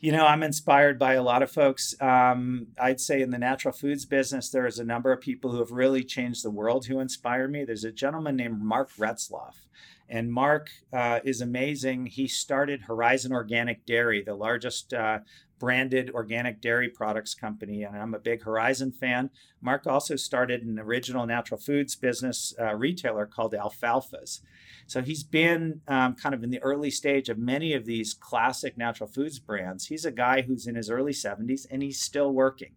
[0.05, 1.95] You know, I'm inspired by a lot of folks.
[1.99, 5.71] Um, I'd say in the natural foods business, there's a number of people who have
[5.71, 7.65] really changed the world who inspire me.
[7.65, 9.65] There's a gentleman named Mark Retzloff,
[10.07, 12.05] And Mark uh, is amazing.
[12.05, 15.21] He started Horizon Organic Dairy, the largest uh,
[15.59, 19.31] branded organic dairy products company, and I'm a big Horizon fan.
[19.63, 24.43] Mark also started an original natural foods business uh, retailer called Alfalfa's.
[24.87, 28.77] So he's been um, kind of in the early stage of many of these classic
[28.77, 29.87] natural foods brands.
[29.87, 32.73] He's a guy who's in his early 70s and he's still working.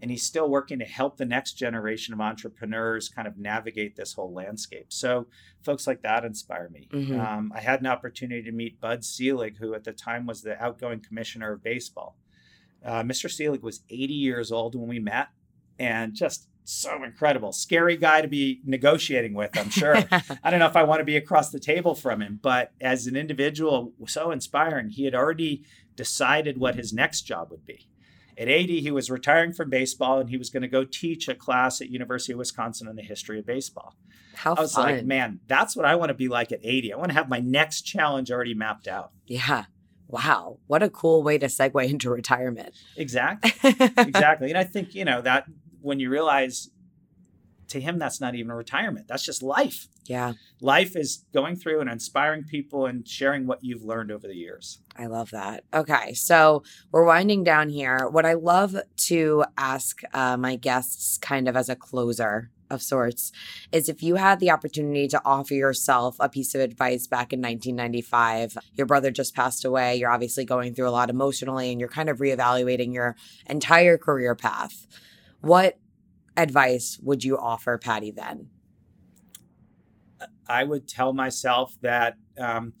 [0.00, 4.14] And he's still working to help the next generation of entrepreneurs kind of navigate this
[4.14, 4.92] whole landscape.
[4.92, 5.26] So
[5.62, 6.88] folks like that inspire me.
[6.92, 7.20] Mm-hmm.
[7.20, 10.62] Um, I had an opportunity to meet Bud Selig, who at the time was the
[10.62, 12.16] outgoing commissioner of baseball.
[12.84, 13.28] Uh, Mr.
[13.28, 15.28] Selig was 80 years old when we met
[15.80, 17.52] and just so incredible.
[17.52, 19.96] Scary guy to be negotiating with, I'm sure.
[20.42, 23.06] I don't know if I want to be across the table from him, but as
[23.06, 24.90] an individual, so inspiring.
[24.90, 25.64] He had already
[25.96, 27.88] decided what his next job would be.
[28.36, 31.34] At 80, he was retiring from baseball and he was going to go teach a
[31.34, 33.96] class at University of Wisconsin on the history of baseball.
[34.34, 34.84] How I was fun.
[34.84, 36.92] like, man, that's what I want to be like at 80.
[36.92, 39.10] I want to have my next challenge already mapped out.
[39.26, 39.64] Yeah.
[40.06, 42.74] Wow, what a cool way to segue into retirement.
[42.96, 43.52] Exactly.
[43.98, 44.48] exactly.
[44.48, 45.44] And I think, you know, that
[45.80, 46.70] when you realize
[47.68, 49.06] to him that's not even a retirement.
[49.08, 49.88] That's just life.
[50.06, 50.32] Yeah.
[50.60, 54.80] Life is going through and inspiring people and sharing what you've learned over the years.
[54.96, 55.64] I love that.
[55.72, 58.08] Okay so we're winding down here.
[58.08, 63.32] What i love to ask uh, my guests kind of as a closer of sorts
[63.72, 67.40] is if you had the opportunity to offer yourself a piece of advice back in
[67.40, 71.88] 1995 your brother just passed away you're obviously going through a lot emotionally and you're
[71.88, 73.16] kind of reevaluating your
[73.46, 74.86] entire career path
[75.40, 75.78] what
[76.36, 78.48] advice would you offer Paddy then?
[80.48, 82.72] I would tell myself that um,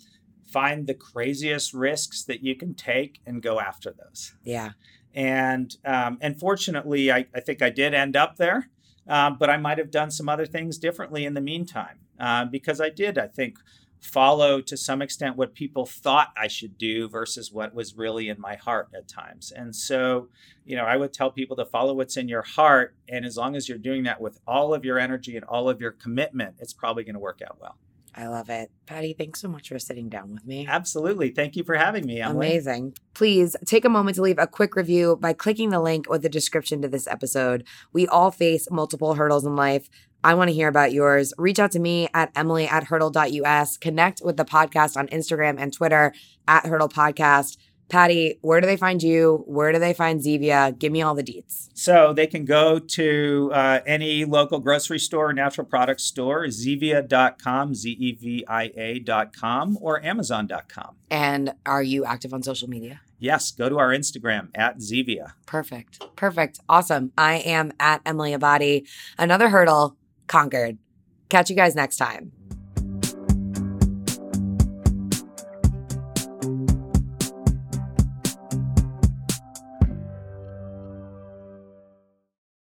[0.46, 4.34] find the craziest risks that you can take and go after those.
[4.42, 4.70] Yeah.
[5.14, 8.70] And um, and fortunately, I, I think I did end up there,
[9.06, 12.80] um, but I might have done some other things differently in the meantime uh, because
[12.80, 13.58] I did, I think,
[14.00, 18.40] follow to some extent what people thought I should do versus what was really in
[18.40, 19.52] my heart at times.
[19.54, 20.28] And so,
[20.64, 22.94] you know, I would tell people to follow what's in your heart.
[23.08, 25.80] And as long as you're doing that with all of your energy and all of
[25.80, 27.78] your commitment, it's probably going to work out well.
[28.18, 28.72] I love it.
[28.84, 30.66] Paddy, thanks so much for sitting down with me.
[30.68, 31.30] Absolutely.
[31.30, 32.20] Thank you for having me.
[32.20, 32.48] Emily.
[32.48, 32.94] Amazing.
[33.14, 36.28] Please take a moment to leave a quick review by clicking the link with the
[36.28, 37.64] description to this episode.
[37.92, 39.88] We all face multiple hurdles in life.
[40.24, 41.32] I want to hear about yours.
[41.38, 43.76] Reach out to me at emily at hurdle.us.
[43.78, 46.12] Connect with the podcast on Instagram and Twitter
[46.46, 47.56] at Hurdle Podcast.
[47.88, 49.44] Paddy, where do they find you?
[49.46, 50.78] Where do they find Zevia?
[50.78, 51.68] Give me all the deets.
[51.72, 57.74] So they can go to uh, any local grocery store or natural product store, zevia.com,
[57.74, 60.96] Z E V I A.com, or amazon.com.
[61.10, 63.00] And are you active on social media?
[63.18, 65.32] Yes, go to our Instagram at Zevia.
[65.46, 66.04] Perfect.
[66.14, 66.60] Perfect.
[66.68, 67.12] Awesome.
[67.18, 68.86] I am at Emily Abbate.
[69.18, 69.96] Another hurdle
[70.28, 70.78] conquered.
[71.28, 72.32] Catch you guys next time.